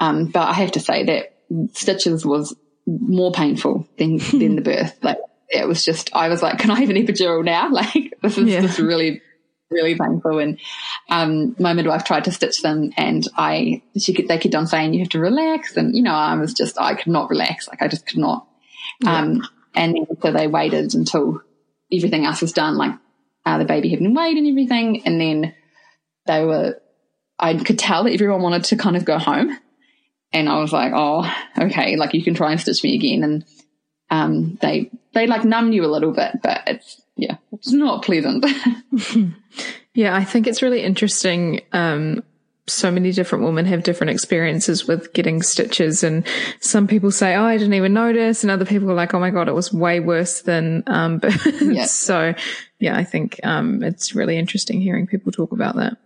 Um, 0.00 0.26
but 0.26 0.48
I 0.48 0.54
have 0.54 0.72
to 0.72 0.80
say 0.80 1.04
that 1.04 1.34
stitches 1.76 2.24
was 2.24 2.56
more 2.86 3.32
painful 3.32 3.86
than, 3.98 4.16
than 4.30 4.56
the 4.56 4.62
birth. 4.62 4.98
Like 5.02 5.18
it 5.48 5.68
was 5.68 5.84
just, 5.84 6.10
I 6.14 6.28
was 6.28 6.42
like, 6.42 6.58
can 6.58 6.70
I 6.70 6.80
have 6.80 6.90
an 6.90 6.96
epidural 6.96 7.44
now? 7.44 7.70
Like 7.72 8.14
this 8.22 8.38
is 8.38 8.48
yeah. 8.48 8.62
just 8.62 8.78
really, 8.78 9.20
really 9.70 9.94
painful. 9.94 10.38
And, 10.38 10.58
um, 11.10 11.54
my 11.58 11.74
midwife 11.74 12.04
tried 12.04 12.24
to 12.24 12.32
stitch 12.32 12.62
them 12.62 12.90
and 12.96 13.28
I, 13.36 13.82
she 13.98 14.12
they 14.12 14.38
kept 14.38 14.54
on 14.54 14.66
saying 14.66 14.94
you 14.94 15.00
have 15.00 15.10
to 15.10 15.20
relax. 15.20 15.76
And, 15.76 15.94
you 15.94 16.02
know, 16.02 16.14
I 16.14 16.34
was 16.36 16.54
just, 16.54 16.80
I 16.80 16.94
could 16.94 17.12
not 17.12 17.30
relax. 17.30 17.68
Like 17.68 17.82
I 17.82 17.88
just 17.88 18.06
could 18.06 18.18
not. 18.18 18.48
Yeah. 19.02 19.18
Um, 19.18 19.46
and 19.74 19.96
so 20.20 20.32
they 20.32 20.48
waited 20.48 20.94
until 20.94 21.42
everything 21.92 22.24
else 22.24 22.40
was 22.40 22.52
done, 22.52 22.76
like, 22.76 22.92
uh, 23.46 23.58
the 23.58 23.64
baby 23.64 23.88
had 23.90 24.00
been 24.00 24.14
weighed 24.14 24.36
and 24.36 24.46
everything. 24.46 25.02
And 25.06 25.20
then 25.20 25.54
they 26.26 26.44
were, 26.44 26.80
I 27.38 27.54
could 27.54 27.78
tell 27.78 28.04
that 28.04 28.12
everyone 28.12 28.42
wanted 28.42 28.64
to 28.64 28.76
kind 28.76 28.96
of 28.96 29.04
go 29.04 29.18
home. 29.18 29.56
And 30.32 30.48
I 30.48 30.58
was 30.60 30.72
like, 30.72 30.92
oh, 30.94 31.30
okay, 31.58 31.96
like 31.96 32.14
you 32.14 32.22
can 32.22 32.34
try 32.34 32.52
and 32.52 32.60
stitch 32.60 32.84
me 32.84 32.94
again. 32.94 33.24
And 33.24 33.44
um, 34.10 34.58
they 34.60 34.90
they 35.14 35.26
like 35.26 35.44
numb 35.44 35.72
you 35.72 35.84
a 35.84 35.88
little 35.88 36.12
bit, 36.12 36.40
but 36.42 36.62
it's 36.66 37.02
yeah, 37.16 37.36
it's 37.52 37.72
not 37.72 38.04
pleasant. 38.04 38.46
yeah, 39.94 40.14
I 40.14 40.24
think 40.24 40.46
it's 40.46 40.62
really 40.62 40.82
interesting. 40.82 41.60
Um, 41.72 42.22
so 42.66 42.90
many 42.90 43.10
different 43.10 43.44
women 43.44 43.66
have 43.66 43.82
different 43.82 44.12
experiences 44.12 44.86
with 44.86 45.12
getting 45.12 45.42
stitches, 45.42 46.04
and 46.04 46.26
some 46.60 46.86
people 46.86 47.10
say, 47.10 47.34
"Oh, 47.34 47.44
I 47.44 47.56
didn't 47.56 47.74
even 47.74 47.92
notice," 47.92 48.44
and 48.44 48.50
other 48.50 48.64
people 48.64 48.90
are 48.90 48.94
like, 48.94 49.14
"Oh 49.14 49.20
my 49.20 49.30
god, 49.30 49.48
it 49.48 49.54
was 49.54 49.72
way 49.72 50.00
worse 50.00 50.42
than." 50.42 50.84
Um, 50.86 51.18
but 51.22 51.34
yeah. 51.60 51.86
so 51.86 52.34
yeah, 52.78 52.96
I 52.96 53.04
think 53.04 53.40
um, 53.42 53.82
it's 53.82 54.14
really 54.14 54.38
interesting 54.38 54.80
hearing 54.80 55.06
people 55.06 55.32
talk 55.32 55.52
about 55.52 55.76
that. 55.76 55.96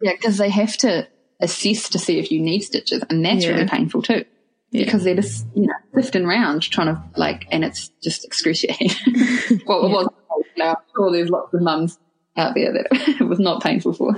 Yeah, 0.00 0.12
because 0.12 0.38
they 0.38 0.50
have 0.50 0.76
to 0.78 1.06
assess 1.40 1.88
to 1.90 1.98
see 1.98 2.18
if 2.18 2.30
you 2.30 2.40
need 2.40 2.60
stitches, 2.60 3.02
and 3.08 3.24
that's 3.24 3.44
yeah. 3.44 3.52
really 3.52 3.68
painful 3.68 4.02
too. 4.02 4.24
Yeah. 4.70 4.84
Because 4.84 5.04
they're 5.04 5.14
just, 5.14 5.46
you 5.54 5.66
know, 5.66 5.74
sifting 5.94 6.26
around 6.26 6.62
trying 6.62 6.94
to 6.94 7.02
like, 7.16 7.46
and 7.50 7.64
it's 7.64 7.88
just 8.02 8.24
excruciating. 8.24 8.90
well, 9.66 9.86
it 9.86 9.90
was. 9.90 10.08
Now, 10.56 10.70
I'm 10.70 10.76
sure 10.94 11.12
there's 11.12 11.30
lots 11.30 11.54
of 11.54 11.62
mums 11.62 11.98
out 12.36 12.54
there 12.54 12.72
that 12.72 12.86
it 13.20 13.24
was 13.24 13.38
not 13.38 13.62
painful 13.62 13.92
for. 13.94 14.16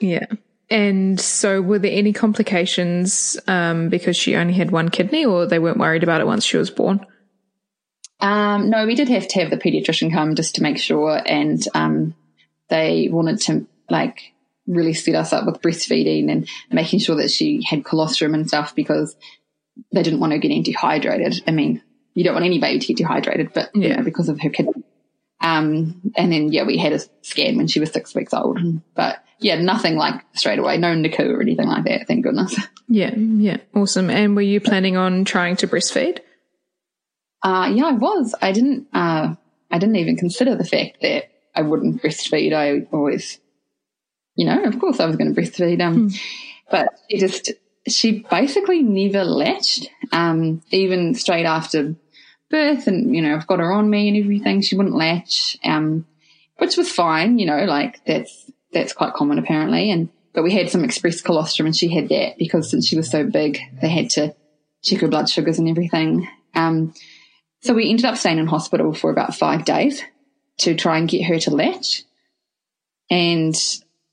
Yeah. 0.00 0.26
And 0.68 1.18
so, 1.20 1.62
were 1.62 1.78
there 1.78 1.96
any 1.96 2.12
complications 2.12 3.38
um, 3.46 3.88
because 3.88 4.16
she 4.16 4.34
only 4.34 4.52
had 4.52 4.70
one 4.70 4.88
kidney, 4.88 5.24
or 5.24 5.46
they 5.46 5.60
weren't 5.60 5.78
worried 5.78 6.02
about 6.02 6.20
it 6.20 6.26
once 6.26 6.44
she 6.44 6.56
was 6.56 6.70
born? 6.70 7.06
Um, 8.20 8.70
no, 8.70 8.86
we 8.86 8.94
did 8.94 9.08
have 9.08 9.28
to 9.28 9.40
have 9.40 9.50
the 9.50 9.58
pediatrician 9.58 10.12
come 10.12 10.34
just 10.34 10.56
to 10.56 10.62
make 10.62 10.78
sure, 10.78 11.20
and 11.24 11.62
um, 11.74 12.14
they 12.68 13.08
wanted 13.10 13.40
to 13.42 13.66
like 13.88 14.32
really 14.66 14.94
set 14.94 15.14
us 15.14 15.32
up 15.32 15.46
with 15.46 15.60
breastfeeding 15.62 16.30
and 16.30 16.48
making 16.70 16.98
sure 16.98 17.16
that 17.16 17.30
she 17.30 17.62
had 17.68 17.84
colostrum 17.84 18.34
and 18.34 18.48
stuff 18.48 18.74
because 18.74 19.16
they 19.92 20.02
didn't 20.02 20.20
want 20.20 20.32
her 20.32 20.38
getting 20.38 20.62
dehydrated. 20.62 21.42
I 21.46 21.50
mean, 21.50 21.82
you 22.14 22.24
don't 22.24 22.34
want 22.34 22.46
any 22.46 22.58
baby 22.58 22.80
to 22.80 22.86
get 22.86 22.96
dehydrated, 22.96 23.52
but 23.52 23.70
yeah, 23.74 23.88
you 23.88 23.96
know, 23.96 24.02
because 24.02 24.28
of 24.28 24.40
her 24.40 24.50
kidney. 24.50 24.82
Um, 25.40 26.12
and 26.16 26.32
then 26.32 26.52
yeah, 26.52 26.64
we 26.64 26.78
had 26.78 26.92
a 26.92 27.00
scan 27.22 27.56
when 27.56 27.68
she 27.68 27.78
was 27.78 27.90
six 27.90 28.14
weeks 28.14 28.32
old, 28.32 28.58
but 28.94 29.22
yeah, 29.38 29.60
nothing 29.60 29.96
like 29.96 30.22
straight 30.32 30.58
away, 30.58 30.78
no 30.78 30.94
NICU 30.94 31.34
or 31.34 31.42
anything 31.42 31.68
like 31.68 31.84
that. 31.84 32.06
Thank 32.08 32.24
goodness. 32.24 32.58
Yeah, 32.88 33.14
yeah, 33.14 33.56
awesome. 33.74 34.10
And 34.10 34.36
were 34.36 34.42
you 34.42 34.60
planning 34.60 34.96
on 34.96 35.24
trying 35.24 35.56
to 35.56 35.66
breastfeed? 35.66 36.20
Uh, 37.42 37.70
yeah, 37.74 37.86
I 37.86 37.92
was. 37.92 38.34
I 38.40 38.52
didn't. 38.52 38.86
Uh, 38.92 39.34
I 39.70 39.78
didn't 39.78 39.96
even 39.96 40.16
consider 40.16 40.54
the 40.54 40.64
fact 40.64 40.98
that 41.02 41.24
I 41.54 41.62
wouldn't 41.62 42.02
breastfeed. 42.02 42.52
I 42.52 42.86
always 42.92 43.40
you 44.36 44.46
know, 44.46 44.62
of 44.64 44.78
course 44.78 45.00
I 45.00 45.06
was 45.06 45.16
going 45.16 45.34
to 45.34 45.40
breastfeed. 45.40 45.80
Um, 45.80 46.10
mm. 46.10 46.20
but 46.70 46.98
she 47.10 47.18
just, 47.18 47.52
she 47.88 48.24
basically 48.30 48.82
never 48.82 49.24
latched, 49.24 49.88
um, 50.12 50.62
even 50.70 51.14
straight 51.14 51.46
after 51.46 51.94
birth 52.50 52.86
and, 52.86 53.14
you 53.14 53.22
know, 53.22 53.34
I've 53.34 53.46
got 53.46 53.58
her 53.58 53.72
on 53.72 53.90
me 53.90 54.08
and 54.08 54.16
everything. 54.16 54.60
She 54.60 54.76
wouldn't 54.76 54.94
latch, 54.94 55.56
um, 55.64 56.06
which 56.58 56.76
was 56.76 56.92
fine, 56.92 57.38
you 57.38 57.46
know, 57.46 57.64
like 57.64 58.04
that's, 58.04 58.50
that's 58.72 58.92
quite 58.92 59.14
common 59.14 59.38
apparently. 59.38 59.90
And, 59.90 60.10
but 60.32 60.44
we 60.44 60.52
had 60.52 60.70
some 60.70 60.84
express 60.84 61.22
colostrum 61.22 61.66
and 61.66 61.76
she 61.76 61.88
had 61.88 62.08
that 62.10 62.38
because 62.38 62.70
since 62.70 62.86
she 62.86 62.96
was 62.96 63.10
so 63.10 63.24
big, 63.24 63.58
they 63.80 63.88
had 63.88 64.10
to 64.10 64.34
check 64.82 65.00
her 65.00 65.08
blood 65.08 65.28
sugars 65.28 65.58
and 65.58 65.68
everything. 65.68 66.28
Um, 66.54 66.94
so 67.62 67.74
we 67.74 67.88
ended 67.88 68.04
up 68.04 68.16
staying 68.16 68.38
in 68.38 68.46
hospital 68.46 68.92
for 68.92 69.10
about 69.10 69.34
five 69.34 69.64
days 69.64 70.02
to 70.58 70.74
try 70.74 70.98
and 70.98 71.08
get 71.08 71.24
her 71.24 71.38
to 71.40 71.50
latch. 71.50 72.04
And 73.10 73.54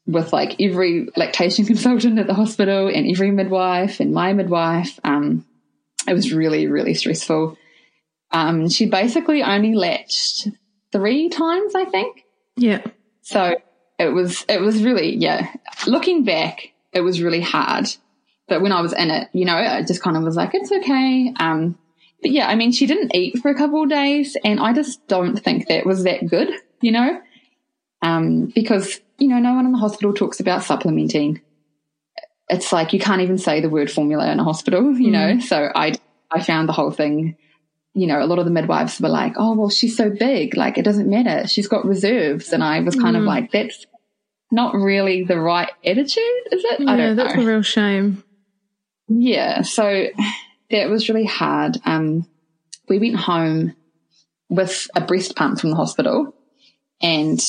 with 0.06 0.34
like 0.34 0.60
every 0.60 1.08
lactation 1.16 1.66
consultant 1.68 2.20
at 2.20 2.28
the 2.28 2.34
hospital 2.34 2.88
and 2.88 3.10
every 3.10 3.32
midwife 3.32 4.00
and 4.00 4.13
my 4.13 4.34
midwife. 4.34 5.00
Um, 5.04 5.46
it 6.08 6.13
was 6.13 6.34
really, 6.34 6.68
really 6.68 6.94
stressful. 6.94 7.58
Um, 8.32 8.70
she 8.70 8.88
basically 8.88 9.44
only 9.44 9.76
latched 9.76 10.48
three 10.92 11.30
times, 11.30 11.76
I 11.76 11.86
think. 11.86 12.26
Yeah. 12.56 12.82
So 13.22 13.56
it 14.00 14.10
was, 14.10 14.46
it 14.50 14.60
was 14.60 14.84
really, 14.84 15.16
yeah. 15.16 15.54
Looking 15.88 16.24
back, 16.24 16.74
it 16.92 17.02
was 17.02 17.22
really 17.22 17.42
hard. 17.42 17.88
But 18.48 18.62
when 18.62 18.72
I 18.72 18.82
was 18.82 18.92
in 18.94 19.10
it, 19.10 19.30
you 19.34 19.46
know, 19.46 19.56
I 19.56 19.84
just 19.84 20.02
kind 20.02 20.18
of 20.18 20.24
was 20.24 20.36
like, 20.36 20.54
it's 20.54 20.72
okay. 20.72 21.34
Um, 21.39 21.78
but 22.22 22.32
yeah, 22.32 22.48
I 22.48 22.56
mean, 22.56 22.72
she 22.72 22.86
didn't 22.86 23.16
eat 23.16 23.38
for 23.39 23.50
a 23.50 23.56
couple 23.56 23.84
of 23.84 23.89
days 23.89 24.36
and 24.44 24.60
I 24.60 24.74
just 24.74 25.08
don't 25.08 25.38
think 25.38 25.68
that 25.68 25.86
was 25.86 26.04
that 26.04 26.28
good, 26.28 26.50
you 26.82 26.92
know? 26.92 27.22
Um, 28.02 28.52
because 28.54 29.00
you 29.17 29.28
know, 29.28 29.39
no 29.39 29.54
one 29.54 29.65
in 29.65 29.71
the 29.71 29.78
hospital 29.78 30.13
talks 30.13 30.39
about 30.39 30.63
supplementing. 30.63 31.41
It's 32.49 32.73
like 32.73 32.93
you 32.93 32.99
can't 32.99 33.21
even 33.21 33.38
say 33.38 33.62
the 33.62 33.69
word 33.69 33.89
formula 33.89 34.32
in 34.32 34.39
a 34.39 34.43
hospital, 34.43 34.93
you 34.97 35.10
mm. 35.10 35.12
know. 35.12 35.39
So 35.39 35.69
I 35.73 35.93
I 36.32 36.41
found 36.41 36.67
the 36.67 36.73
whole 36.73 36.91
thing 36.91 37.38
you 37.93 38.08
know, 38.08 38.23
a 38.23 38.26
lot 38.26 38.39
of 38.39 38.45
the 38.45 38.52
midwives 38.52 38.99
were 38.99 39.10
like, 39.10 39.34
oh, 39.38 39.54
well, 39.54 39.69
she's 39.69 39.95
so 39.95 40.10
big. 40.10 40.58
Like, 40.58 40.78
it 40.78 40.84
doesn't 40.84 41.10
matter. 41.10 41.47
She's 41.47 41.67
got 41.67 41.86
reserves. 41.86 42.52
And 42.52 42.63
I 42.63 42.80
was 42.80 42.95
kind 42.95 43.15
mm. 43.15 43.19
of 43.19 43.26
like, 43.26 43.52
that's 43.52 43.86
not 44.52 44.73
really 44.73 45.23
the 45.23 45.39
right 45.39 45.71
attitude, 45.86 46.47
is 46.52 46.63
it? 46.65 46.80
Yeah, 46.80 46.91
I 46.91 46.97
don't 46.97 47.15
know. 47.15 47.23
that's 47.23 47.36
a 47.36 47.45
real 47.45 47.62
shame. 47.62 48.23
Yeah. 49.08 49.62
So 49.62 50.08
that 50.71 50.89
was 50.89 51.08
really 51.08 51.26
hard. 51.26 51.78
Um, 51.86 52.28
we 52.89 52.97
went 52.97 53.15
home 53.15 53.76
with 54.49 54.88
a 54.95 55.02
breast 55.02 55.36
pump 55.36 55.60
from 55.60 55.69
the 55.69 55.76
hospital 55.76 56.36
and 57.02 57.39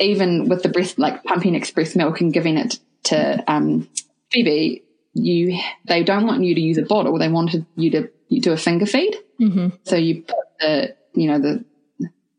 even 0.00 0.48
with 0.48 0.62
the 0.62 0.68
breast, 0.68 0.98
like 0.98 1.24
pumping 1.24 1.54
express 1.54 1.96
milk 1.96 2.20
and 2.20 2.32
giving 2.32 2.56
it 2.56 2.78
to, 3.04 3.42
um, 3.46 3.88
Phoebe, 4.30 4.84
you, 5.14 5.58
they 5.86 6.04
don't 6.04 6.26
want 6.26 6.42
you 6.44 6.54
to 6.54 6.60
use 6.60 6.78
a 6.78 6.82
bottle. 6.82 7.18
They 7.18 7.28
wanted 7.28 7.66
you 7.76 7.90
to 7.92 8.10
you 8.28 8.40
do 8.40 8.52
a 8.52 8.56
finger 8.56 8.86
feed. 8.86 9.16
Mm-hmm. 9.40 9.68
So 9.84 9.96
you 9.96 10.22
put 10.22 10.36
the, 10.60 10.96
you 11.14 11.28
know, 11.28 11.38
the, 11.38 11.64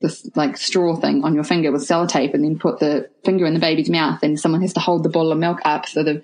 this 0.02 0.30
like 0.36 0.56
straw 0.56 0.96
thing 0.96 1.24
on 1.24 1.36
your 1.36 1.44
finger 1.44 1.72
with 1.72 1.82
sellotape 1.82 2.34
and 2.34 2.44
then 2.44 2.58
put 2.58 2.80
the 2.80 3.10
finger 3.26 3.46
in 3.46 3.54
the 3.54 3.60
baby's 3.60 3.90
mouth 3.90 4.20
and 4.24 4.40
someone 4.40 4.62
has 4.62 4.74
to 4.74 4.80
hold 4.80 5.04
the 5.04 5.10
bottle 5.10 5.32
of 5.32 5.38
milk 5.38 5.60
up 5.66 5.88
so 5.88 6.04
the 6.04 6.22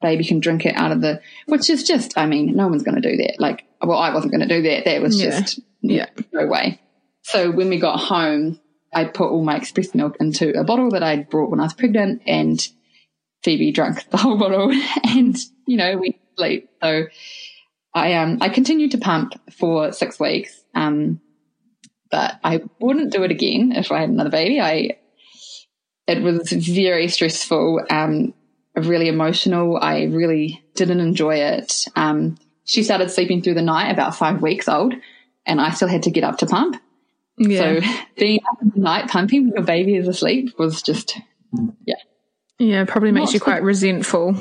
baby 0.00 0.24
can 0.24 0.40
drink 0.40 0.66
it 0.66 0.74
out 0.74 0.90
of 0.90 1.00
the, 1.00 1.20
which 1.46 1.70
is 1.70 1.84
just, 1.84 2.18
I 2.18 2.26
mean, 2.26 2.56
no 2.56 2.66
one's 2.66 2.82
going 2.82 3.00
to 3.00 3.08
do 3.08 3.16
that. 3.18 3.36
Like, 3.38 3.64
well, 3.80 3.98
I 3.98 4.12
wasn't 4.12 4.32
going 4.32 4.46
to 4.48 4.54
do 4.54 4.62
that. 4.62 4.86
That 4.86 5.02
was 5.02 5.22
yeah. 5.22 5.40
just, 5.40 5.60
yeah, 5.82 6.06
no 6.32 6.46
way. 6.46 6.80
So 7.22 7.52
when 7.52 7.68
we 7.68 7.78
got 7.78 7.98
home, 7.98 8.58
I 8.92 9.04
put 9.06 9.30
all 9.30 9.44
my 9.44 9.56
express 9.56 9.94
milk 9.94 10.16
into 10.20 10.58
a 10.58 10.64
bottle 10.64 10.90
that 10.90 11.02
I'd 11.02 11.30
brought 11.30 11.50
when 11.50 11.60
I 11.60 11.64
was 11.64 11.74
pregnant 11.74 12.22
and 12.26 12.66
Phoebe 13.42 13.72
drank 13.72 14.04
the 14.10 14.16
whole 14.16 14.38
bottle 14.38 14.72
and, 15.04 15.36
you 15.66 15.76
know, 15.76 15.96
we 15.96 16.18
sleep. 16.36 16.68
So 16.82 17.06
I 17.94 18.14
um 18.14 18.38
I 18.40 18.48
continued 18.48 18.92
to 18.92 18.98
pump 18.98 19.34
for 19.52 19.92
six 19.92 20.18
weeks, 20.18 20.62
um, 20.74 21.20
but 22.10 22.38
I 22.42 22.62
wouldn't 22.80 23.12
do 23.12 23.22
it 23.22 23.30
again 23.30 23.72
if 23.72 23.92
I 23.92 24.00
had 24.00 24.08
another 24.08 24.30
baby. 24.30 24.60
I 24.60 24.98
it 26.06 26.22
was 26.22 26.50
very 26.50 27.08
stressful, 27.08 27.82
um, 27.90 28.34
really 28.74 29.08
emotional. 29.08 29.78
I 29.80 30.04
really 30.04 30.64
didn't 30.74 31.00
enjoy 31.00 31.36
it. 31.36 31.86
Um, 31.94 32.38
she 32.64 32.82
started 32.82 33.10
sleeping 33.10 33.42
through 33.42 33.54
the 33.54 33.62
night 33.62 33.90
about 33.90 34.16
five 34.16 34.42
weeks 34.42 34.68
old, 34.68 34.94
and 35.46 35.60
I 35.60 35.70
still 35.70 35.88
had 35.88 36.04
to 36.04 36.10
get 36.10 36.24
up 36.24 36.38
to 36.38 36.46
pump. 36.46 36.76
Yeah. 37.50 37.80
So 37.80 37.88
being 38.16 38.40
up 38.50 38.62
in 38.62 38.70
the 38.74 38.80
night 38.80 39.08
pumping 39.08 39.46
when 39.46 39.54
your 39.54 39.64
baby 39.64 39.96
is 39.96 40.08
asleep 40.08 40.58
was 40.58 40.82
just 40.82 41.18
yeah. 41.84 41.94
Yeah, 42.58 42.84
probably 42.84 43.10
makes 43.10 43.28
Not 43.28 43.34
you 43.34 43.40
quite 43.40 43.62
resentful. 43.62 44.36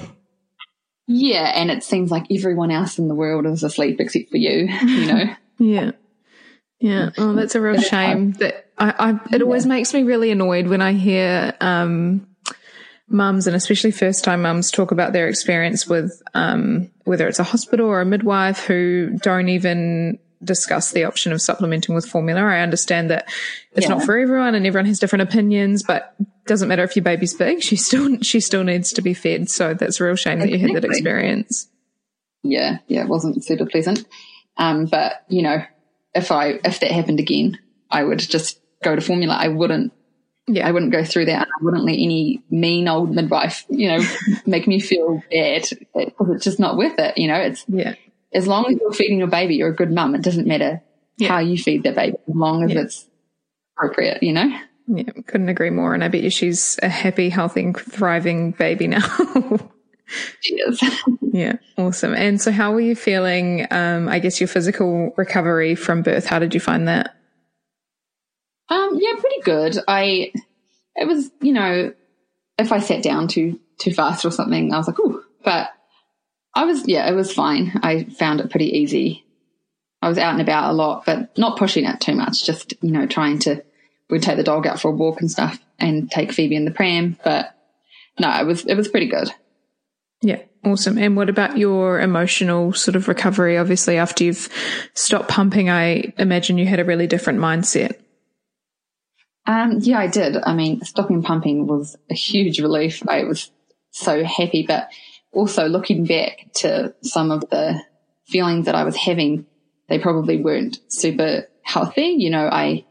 Yeah, 1.08 1.52
and 1.56 1.72
it 1.72 1.84
seems 1.84 2.12
like 2.12 2.26
everyone 2.32 2.72
else 2.72 3.00
in 3.00 3.08
the 3.08 3.16
world 3.16 3.46
is 3.46 3.64
asleep 3.64 4.00
except 4.00 4.30
for 4.30 4.38
you, 4.38 4.68
you 4.84 5.06
know. 5.08 5.36
yeah. 5.58 5.92
Yeah. 6.80 7.10
Oh, 7.18 7.34
that's 7.34 7.56
a 7.56 7.62
real 7.62 7.80
shame. 7.80 8.34
That 8.34 8.72
I, 8.78 8.94
I 8.98 9.10
it 9.12 9.40
yeah. 9.40 9.44
always 9.44 9.66
makes 9.66 9.94
me 9.94 10.04
really 10.04 10.32
annoyed 10.32 10.68
when 10.68 10.82
I 10.82 10.94
hear 10.94 11.54
um 11.62 12.28
mums 13.08 13.46
and 13.46 13.56
especially 13.56 13.92
first 13.92 14.24
time 14.24 14.42
mums 14.42 14.72
talk 14.72 14.92
about 14.92 15.14
their 15.14 15.28
experience 15.28 15.86
with 15.86 16.22
um 16.34 16.90
whether 17.04 17.28
it's 17.28 17.40
a 17.40 17.44
hospital 17.44 17.88
or 17.88 18.02
a 18.02 18.06
midwife 18.06 18.66
who 18.66 19.18
don't 19.22 19.50
even 19.50 20.18
discuss 20.44 20.92
the 20.92 21.04
option 21.04 21.32
of 21.32 21.42
supplementing 21.42 21.96
with 21.96 22.06
formula. 22.06 22.42
I 22.42 22.60
understand 22.60 23.10
that 23.10 23.30
it's 23.74 23.88
yeah. 23.88 23.96
not 23.96 24.04
for 24.04 24.18
everyone 24.18 24.56
and 24.56 24.66
everyone 24.66 24.86
has 24.86 25.00
different 25.00 25.24
opinions, 25.24 25.84
but 25.84 26.16
doesn't 26.46 26.68
matter 26.68 26.84
if 26.84 26.96
your 26.96 27.04
baby's 27.04 27.34
big, 27.34 27.62
she 27.62 27.76
still 27.76 28.20
she 28.22 28.40
still 28.40 28.64
needs 28.64 28.94
to 28.94 29.02
be 29.02 29.14
fed. 29.14 29.50
So 29.50 29.74
that's 29.74 30.00
a 30.00 30.04
real 30.04 30.16
shame 30.16 30.40
that 30.40 30.50
you 30.50 30.58
had 30.58 30.76
that 30.76 30.86
experience. 30.86 31.68
Yeah, 32.44 32.80
yeah, 32.88 33.02
it 33.02 33.08
wasn't 33.08 33.44
super 33.44 33.66
pleasant. 33.66 34.06
Um, 34.58 34.86
but 34.86 35.24
you 35.30 35.44
know, 35.44 35.64
if 36.14 36.32
I 36.32 36.60
if 36.66 36.80
that 36.80 36.92
happened 36.92 37.20
again, 37.20 37.60
I 37.90 38.04
would 38.04 38.20
just 38.20 38.60
go 38.84 38.96
to 38.96 39.02
formula. 39.02 39.36
I 39.36 39.50
wouldn't 39.50 39.94
yeah, 40.48 40.68
I 40.68 40.72
wouldn't 40.72 40.92
go 40.92 41.06
through 41.06 41.26
that. 41.26 41.48
I 41.48 41.64
wouldn't 41.64 41.86
let 41.86 41.94
any 41.94 42.42
mean 42.50 42.88
old 42.88 43.14
midwife, 43.14 43.66
you 43.70 43.88
know, 43.88 44.04
make 44.46 44.68
me 44.68 44.80
feel 44.80 45.22
bad 45.32 45.68
because 45.94 46.30
it's 46.30 46.44
just 46.44 46.60
not 46.60 46.78
worth 46.78 46.98
it. 46.98 47.18
You 47.18 47.28
know, 47.28 47.40
it's 47.40 47.64
yeah 47.68 47.96
as 48.34 48.48
long 48.48 48.68
as 48.72 48.78
you're 48.80 48.94
feeding 48.94 49.20
your 49.20 49.28
baby, 49.28 49.56
you're 49.56 49.70
a 49.70 49.76
good 49.76 49.92
mum. 49.92 50.16
It 50.16 50.22
doesn't 50.22 50.48
matter 50.48 50.82
yeah. 51.18 51.30
how 51.30 51.40
you 51.40 51.58
feed 51.58 51.84
that 51.84 51.96
baby, 51.96 52.18
as 52.28 52.36
long 52.36 52.64
as 52.64 52.74
yeah. 52.74 52.82
it's 52.82 53.06
appropriate, 53.78 54.24
you 54.24 54.34
know? 54.34 54.60
Yeah, 54.88 55.12
couldn't 55.28 55.50
agree 55.50 55.70
more. 55.70 55.94
And 55.94 56.04
I 56.04 56.08
bet 56.08 56.22
you 56.24 56.30
she's 56.30 56.80
a 56.82 56.90
happy, 56.90 57.30
healthy, 57.30 57.72
thriving 57.74 58.52
baby 58.52 58.88
now. 58.88 59.02
she 60.40 60.56
is. 60.56 60.82
yeah, 61.22 61.54
awesome. 61.78 62.14
And 62.14 62.42
so, 62.42 62.52
how 62.52 62.74
were 62.74 62.82
you 62.82 62.96
feeling? 62.96 63.68
Um, 63.72 64.10
I 64.10 64.20
guess 64.20 64.42
your 64.42 64.48
physical 64.48 65.14
recovery 65.18 65.76
from 65.76 66.02
birth. 66.02 66.26
How 66.26 66.40
did 66.40 66.54
you 66.54 66.60
find 66.60 66.88
that? 66.88 67.16
Um, 68.70 68.98
yeah, 69.00 69.20
pretty 69.20 69.42
good. 69.44 69.78
I, 69.88 70.32
it 70.96 71.08
was, 71.08 71.30
you 71.42 71.54
know, 71.54 71.94
if 72.58 72.72
I 72.72 72.80
sat 72.80 73.04
down 73.04 73.28
too 73.28 73.60
too 73.78 73.94
fast 73.94 74.26
or 74.26 74.32
something, 74.32 74.74
I 74.74 74.78
was 74.78 74.88
like, 74.88 75.00
oh, 75.00 75.24
but 75.44 75.70
I 76.54 76.66
was, 76.66 76.88
yeah, 76.88 77.10
it 77.10 77.14
was 77.14 77.34
fine. 77.34 77.80
I 77.82 78.04
found 78.04 78.42
it 78.42 78.50
pretty 78.50 78.78
easy. 78.78 79.26
I 80.02 80.10
was 80.10 80.18
out 80.18 80.34
and 80.34 80.42
about 80.42 80.72
a 80.72 80.74
lot, 80.74 81.06
but 81.06 81.38
not 81.38 81.58
pushing 81.58 81.86
it 81.86 82.02
too 82.02 82.16
much. 82.16 82.44
Just, 82.44 82.74
you 82.82 82.92
know, 82.92 83.06
trying 83.06 83.40
to, 83.40 83.64
we'd 84.10 84.24
take 84.24 84.38
the 84.38 84.44
dog 84.44 84.68
out 84.68 84.82
for 84.82 84.90
a 84.90 84.96
walk 84.96 85.22
and 85.22 85.32
stuff 85.32 85.60
and 85.80 86.10
take 86.10 86.34
Phoebe 86.34 86.56
in 86.56 86.66
the 86.66 86.72
pram. 86.72 87.18
But 87.24 87.56
no, 88.20 88.30
it 88.40 88.46
was, 88.46 88.66
it 88.66 88.76
was 88.76 88.88
pretty 88.88 89.08
good. 89.08 89.32
Yeah. 90.22 90.42
Awesome. 90.64 91.00
And 91.00 91.16
what 91.16 91.28
about 91.28 91.58
your 91.58 92.00
emotional 92.00 92.72
sort 92.74 92.96
of 92.96 93.08
recovery? 93.08 93.58
Obviously, 93.58 93.98
after 93.98 94.24
you've 94.24 94.48
stopped 94.94 95.28
pumping, 95.28 95.72
I 95.72 96.14
imagine 96.20 96.60
you 96.60 96.68
had 96.68 96.80
a 96.80 96.86
really 96.86 97.08
different 97.08 97.40
mindset. 97.40 97.96
Um, 99.48 99.80
yeah, 99.82 99.98
I 99.98 100.06
did. 100.06 100.38
I 100.38 100.54
mean, 100.54 100.82
stopping 100.82 101.24
pumping 101.24 101.66
was 101.66 101.98
a 102.12 102.14
huge 102.14 102.60
relief. 102.60 103.02
I 103.08 103.24
was 103.24 103.50
so 103.90 104.24
happy, 104.24 104.64
but 104.68 104.90
also 105.32 105.68
looking 105.68 106.06
back 106.06 106.48
to 106.56 106.94
some 107.02 107.32
of 107.32 107.50
the 107.50 107.82
feelings 108.28 108.66
that 108.66 108.76
I 108.76 108.84
was 108.84 108.96
having, 108.96 109.46
they 109.90 110.00
probably 110.00 110.42
weren't 110.42 110.80
super 110.90 111.48
healthy. 111.64 112.16
You 112.18 112.30
know, 112.30 112.48
I, 112.48 112.86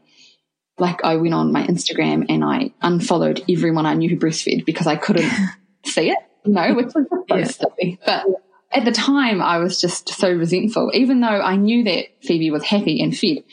like 0.77 1.03
I 1.03 1.17
went 1.17 1.33
on 1.33 1.51
my 1.51 1.65
Instagram 1.65 2.25
and 2.29 2.43
I 2.43 2.73
unfollowed 2.81 3.43
everyone 3.49 3.85
I 3.85 3.93
knew 3.93 4.09
who 4.09 4.17
breastfed 4.17 4.65
because 4.65 4.87
I 4.87 4.95
couldn't 4.95 5.31
see 5.85 6.09
it, 6.09 6.17
you 6.45 6.53
know, 6.53 6.73
which 6.73 6.93
was 6.95 7.05
so 7.09 7.35
yeah. 7.35 7.43
silly. 7.45 7.99
But 8.05 8.25
at 8.71 8.85
the 8.85 8.91
time 8.91 9.41
I 9.41 9.57
was 9.57 9.79
just 9.79 10.09
so 10.09 10.31
resentful, 10.31 10.91
even 10.93 11.21
though 11.21 11.27
I 11.27 11.55
knew 11.55 11.83
that 11.83 12.05
Phoebe 12.21 12.51
was 12.51 12.63
happy 12.63 13.01
and 13.01 13.15
fed. 13.15 13.43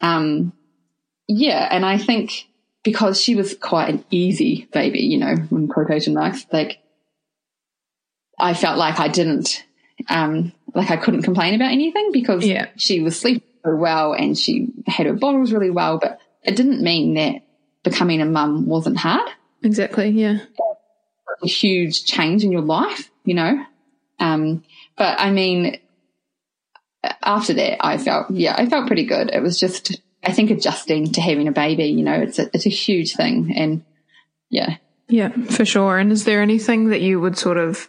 Um, 0.00 0.52
yeah. 1.28 1.66
And 1.70 1.84
I 1.84 1.98
think 1.98 2.46
because 2.84 3.20
she 3.20 3.34
was 3.34 3.56
quite 3.56 3.88
an 3.88 4.04
easy 4.10 4.68
baby, 4.72 5.00
you 5.00 5.18
know, 5.18 5.34
in 5.50 5.66
quotation 5.66 6.14
marks, 6.14 6.46
like 6.52 6.78
I 8.38 8.54
felt 8.54 8.78
like 8.78 9.00
I 9.00 9.08
didn't, 9.08 9.64
um, 10.08 10.52
like 10.74 10.90
I 10.90 10.96
couldn't 10.96 11.22
complain 11.22 11.54
about 11.54 11.72
anything 11.72 12.10
because 12.12 12.44
yeah. 12.44 12.68
she 12.76 13.00
was 13.00 13.18
sleeping 13.18 13.48
so 13.64 13.74
well 13.74 14.12
and 14.12 14.36
she 14.36 14.68
had 14.86 15.06
her 15.06 15.14
bottles 15.14 15.52
really 15.52 15.70
well, 15.70 15.98
but 15.98 16.18
it 16.42 16.56
didn't 16.56 16.82
mean 16.82 17.14
that 17.14 17.42
becoming 17.82 18.20
a 18.20 18.26
mum 18.26 18.66
wasn't 18.66 18.98
hard. 18.98 19.28
Exactly. 19.62 20.10
Yeah. 20.10 20.38
A 21.42 21.46
huge 21.46 22.04
change 22.04 22.44
in 22.44 22.52
your 22.52 22.62
life, 22.62 23.10
you 23.24 23.34
know? 23.34 23.64
Um, 24.18 24.64
but 24.96 25.18
I 25.18 25.30
mean, 25.30 25.78
after 27.22 27.54
that, 27.54 27.84
I 27.84 27.98
felt, 27.98 28.30
yeah, 28.30 28.54
I 28.56 28.66
felt 28.66 28.86
pretty 28.86 29.04
good. 29.04 29.30
It 29.30 29.42
was 29.42 29.58
just, 29.58 30.00
I 30.24 30.32
think 30.32 30.50
adjusting 30.50 31.12
to 31.12 31.20
having 31.20 31.48
a 31.48 31.52
baby, 31.52 31.84
you 31.84 32.02
know, 32.02 32.14
it's 32.14 32.38
a, 32.38 32.50
it's 32.52 32.66
a 32.66 32.70
huge 32.70 33.14
thing. 33.14 33.52
And 33.56 33.84
yeah, 34.50 34.76
yeah, 35.08 35.30
for 35.30 35.64
sure. 35.64 35.98
And 35.98 36.10
is 36.10 36.24
there 36.24 36.42
anything 36.42 36.90
that 36.90 37.00
you 37.00 37.20
would 37.20 37.38
sort 37.38 37.58
of, 37.58 37.88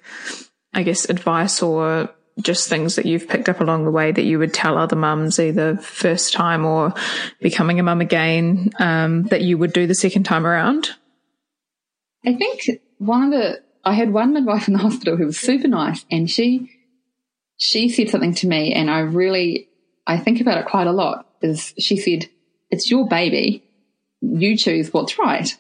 I 0.74 0.84
guess, 0.84 1.10
advice 1.10 1.62
or 1.62 2.10
just 2.42 2.70
things 2.70 2.96
that 2.96 3.06
you've 3.06 3.28
picked 3.28 3.50
up 3.50 3.60
along 3.60 3.84
the 3.84 3.92
way 3.92 4.12
that 4.12 4.24
you 4.24 4.38
would 4.38 4.54
tell 4.54 4.78
other 4.78 4.96
mums, 4.96 5.40
either 5.40 5.78
first 5.78 6.34
time 6.34 6.66
or 6.66 6.94
becoming 7.42 7.80
a 7.80 7.84
mum 7.84 8.02
again, 8.02 8.70
um, 8.80 9.24
that 9.24 9.42
you 9.42 9.58
would 9.58 9.74
do 9.74 9.88
the 9.88 9.96
second 9.96 10.24
time 10.24 10.46
around? 10.46 10.92
I 12.26 12.36
think 12.36 12.82
one 13.00 13.24
of 13.24 13.32
the, 13.32 13.62
I 13.84 13.94
had 13.94 14.14
one 14.14 14.34
midwife 14.34 14.68
in 14.68 14.74
the 14.74 14.80
hospital 14.84 15.18
who 15.18 15.26
was 15.26 15.40
super 15.40 15.68
nice 15.68 16.06
and 16.12 16.30
she, 16.30 16.72
she 17.58 17.90
said 17.90 18.10
something 18.10 18.36
to 18.36 18.48
me 18.48 18.74
and 18.74 18.92
I 18.92 19.00
really, 19.00 19.70
I 20.06 20.18
think 20.20 20.40
about 20.40 20.60
it 20.60 20.68
quite 20.68 20.88
a 20.88 20.92
lot 20.92 21.28
is 21.42 21.74
she 21.80 21.98
said, 21.98 22.30
it's 22.70 22.92
your 22.92 23.08
baby. 23.08 23.64
You 24.22 24.58
choose 24.58 24.94
what's 24.94 25.18
right. 25.18 25.56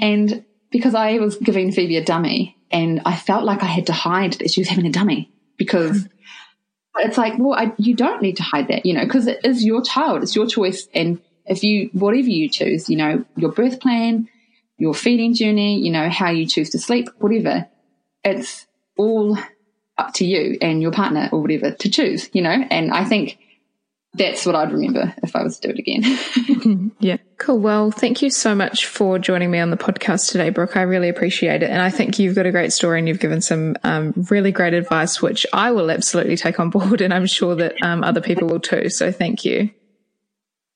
And 0.00 0.44
because 0.70 0.94
I 0.94 1.18
was 1.18 1.36
giving 1.36 1.72
Phoebe 1.72 1.96
a 1.96 2.04
dummy 2.04 2.56
and 2.70 3.00
I 3.04 3.16
felt 3.16 3.44
like 3.44 3.62
I 3.62 3.66
had 3.66 3.86
to 3.86 3.92
hide 3.92 4.34
that 4.34 4.50
she 4.50 4.60
was 4.60 4.68
having 4.68 4.86
a 4.86 4.92
dummy 4.92 5.30
because 5.56 6.06
it's 6.96 7.18
like, 7.18 7.34
well, 7.38 7.58
I, 7.58 7.72
you 7.78 7.94
don't 7.94 8.22
need 8.22 8.36
to 8.36 8.42
hide 8.42 8.68
that, 8.68 8.84
you 8.84 8.94
know, 8.94 9.04
because 9.04 9.26
it 9.26 9.40
is 9.44 9.64
your 9.64 9.82
child, 9.82 10.22
it's 10.22 10.36
your 10.36 10.46
choice. 10.46 10.88
And 10.94 11.20
if 11.46 11.62
you, 11.62 11.90
whatever 11.92 12.28
you 12.28 12.48
choose, 12.48 12.88
you 12.88 12.96
know, 12.96 13.24
your 13.36 13.52
birth 13.52 13.80
plan, 13.80 14.28
your 14.76 14.94
feeding 14.94 15.34
journey, 15.34 15.78
you 15.80 15.90
know, 15.90 16.08
how 16.08 16.30
you 16.30 16.46
choose 16.46 16.70
to 16.70 16.78
sleep, 16.78 17.08
whatever, 17.18 17.66
it's 18.24 18.66
all 18.96 19.38
up 19.96 20.14
to 20.14 20.24
you 20.24 20.58
and 20.60 20.80
your 20.82 20.92
partner 20.92 21.28
or 21.32 21.40
whatever 21.40 21.72
to 21.72 21.90
choose, 21.90 22.28
you 22.32 22.42
know, 22.42 22.50
and 22.70 22.92
I 22.92 23.04
think 23.04 23.38
that's 24.14 24.46
what 24.46 24.54
I'd 24.54 24.72
remember 24.72 25.14
if 25.22 25.36
I 25.36 25.42
was 25.42 25.58
to 25.60 25.68
do 25.68 25.74
it 25.74 25.78
again. 25.78 26.92
yeah. 27.00 27.18
Cool. 27.36 27.58
Well, 27.58 27.90
thank 27.90 28.22
you 28.22 28.30
so 28.30 28.54
much 28.54 28.86
for 28.86 29.18
joining 29.18 29.50
me 29.50 29.58
on 29.58 29.70
the 29.70 29.76
podcast 29.76 30.30
today, 30.30 30.50
Brooke. 30.50 30.76
I 30.76 30.82
really 30.82 31.08
appreciate 31.08 31.62
it. 31.62 31.70
And 31.70 31.80
I 31.80 31.90
think 31.90 32.18
you've 32.18 32.34
got 32.34 32.46
a 32.46 32.50
great 32.50 32.72
story 32.72 32.98
and 32.98 33.06
you've 33.06 33.20
given 33.20 33.40
some 33.40 33.76
um, 33.84 34.14
really 34.30 34.50
great 34.50 34.74
advice, 34.74 35.20
which 35.22 35.46
I 35.52 35.70
will 35.70 35.90
absolutely 35.90 36.36
take 36.36 36.58
on 36.58 36.70
board. 36.70 37.00
And 37.00 37.12
I'm 37.12 37.26
sure 37.26 37.54
that 37.56 37.74
um, 37.82 38.02
other 38.02 38.20
people 38.20 38.48
will 38.48 38.60
too. 38.60 38.88
So 38.88 39.12
thank 39.12 39.44
you. 39.44 39.70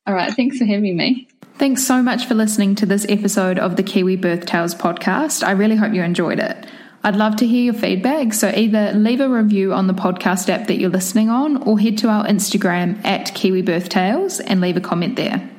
All 0.06 0.14
right. 0.14 0.32
Thanks 0.32 0.58
for 0.58 0.64
having 0.64 0.96
me. 0.96 1.28
Thanks 1.58 1.86
so 1.86 2.02
much 2.02 2.26
for 2.26 2.34
listening 2.34 2.74
to 2.76 2.86
this 2.86 3.06
episode 3.08 3.58
of 3.58 3.76
the 3.76 3.82
Kiwi 3.82 4.16
Birth 4.16 4.46
Tales 4.46 4.74
podcast. 4.74 5.46
I 5.46 5.52
really 5.52 5.76
hope 5.76 5.94
you 5.94 6.02
enjoyed 6.02 6.38
it. 6.38 6.66
I'd 7.04 7.16
love 7.16 7.34
to 7.36 7.46
hear 7.46 7.64
your 7.64 7.74
feedback, 7.74 8.32
so 8.32 8.52
either 8.54 8.92
leave 8.92 9.20
a 9.20 9.28
review 9.28 9.72
on 9.74 9.88
the 9.88 9.94
podcast 9.94 10.48
app 10.48 10.68
that 10.68 10.78
you're 10.78 10.88
listening 10.88 11.30
on 11.30 11.56
or 11.64 11.78
head 11.78 11.98
to 11.98 12.08
our 12.08 12.24
Instagram 12.26 13.04
at 13.04 13.34
Kiwi 13.34 13.62
Birth 13.62 13.88
Tales 13.88 14.38
and 14.38 14.60
leave 14.60 14.76
a 14.76 14.80
comment 14.80 15.16
there. 15.16 15.50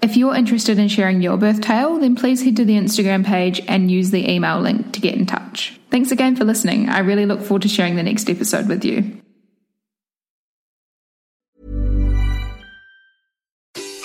If 0.00 0.16
you're 0.16 0.36
interested 0.36 0.78
in 0.78 0.86
sharing 0.86 1.22
your 1.22 1.36
birth 1.38 1.60
tale, 1.60 1.98
then 1.98 2.14
please 2.14 2.44
head 2.44 2.54
to 2.56 2.64
the 2.64 2.76
Instagram 2.76 3.24
page 3.24 3.60
and 3.66 3.90
use 3.90 4.12
the 4.12 4.30
email 4.30 4.60
link 4.60 4.92
to 4.92 5.00
get 5.00 5.16
in 5.16 5.26
touch. 5.26 5.80
Thanks 5.90 6.12
again 6.12 6.36
for 6.36 6.44
listening. 6.44 6.88
I 6.88 7.00
really 7.00 7.26
look 7.26 7.40
forward 7.40 7.62
to 7.62 7.68
sharing 7.68 7.96
the 7.96 8.04
next 8.04 8.30
episode 8.30 8.68
with 8.68 8.84
you. 8.84 9.20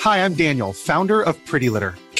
Hi, 0.00 0.24
I'm 0.24 0.34
Daniel, 0.34 0.72
founder 0.72 1.22
of 1.22 1.42
Pretty 1.44 1.70
Litter. 1.70 1.94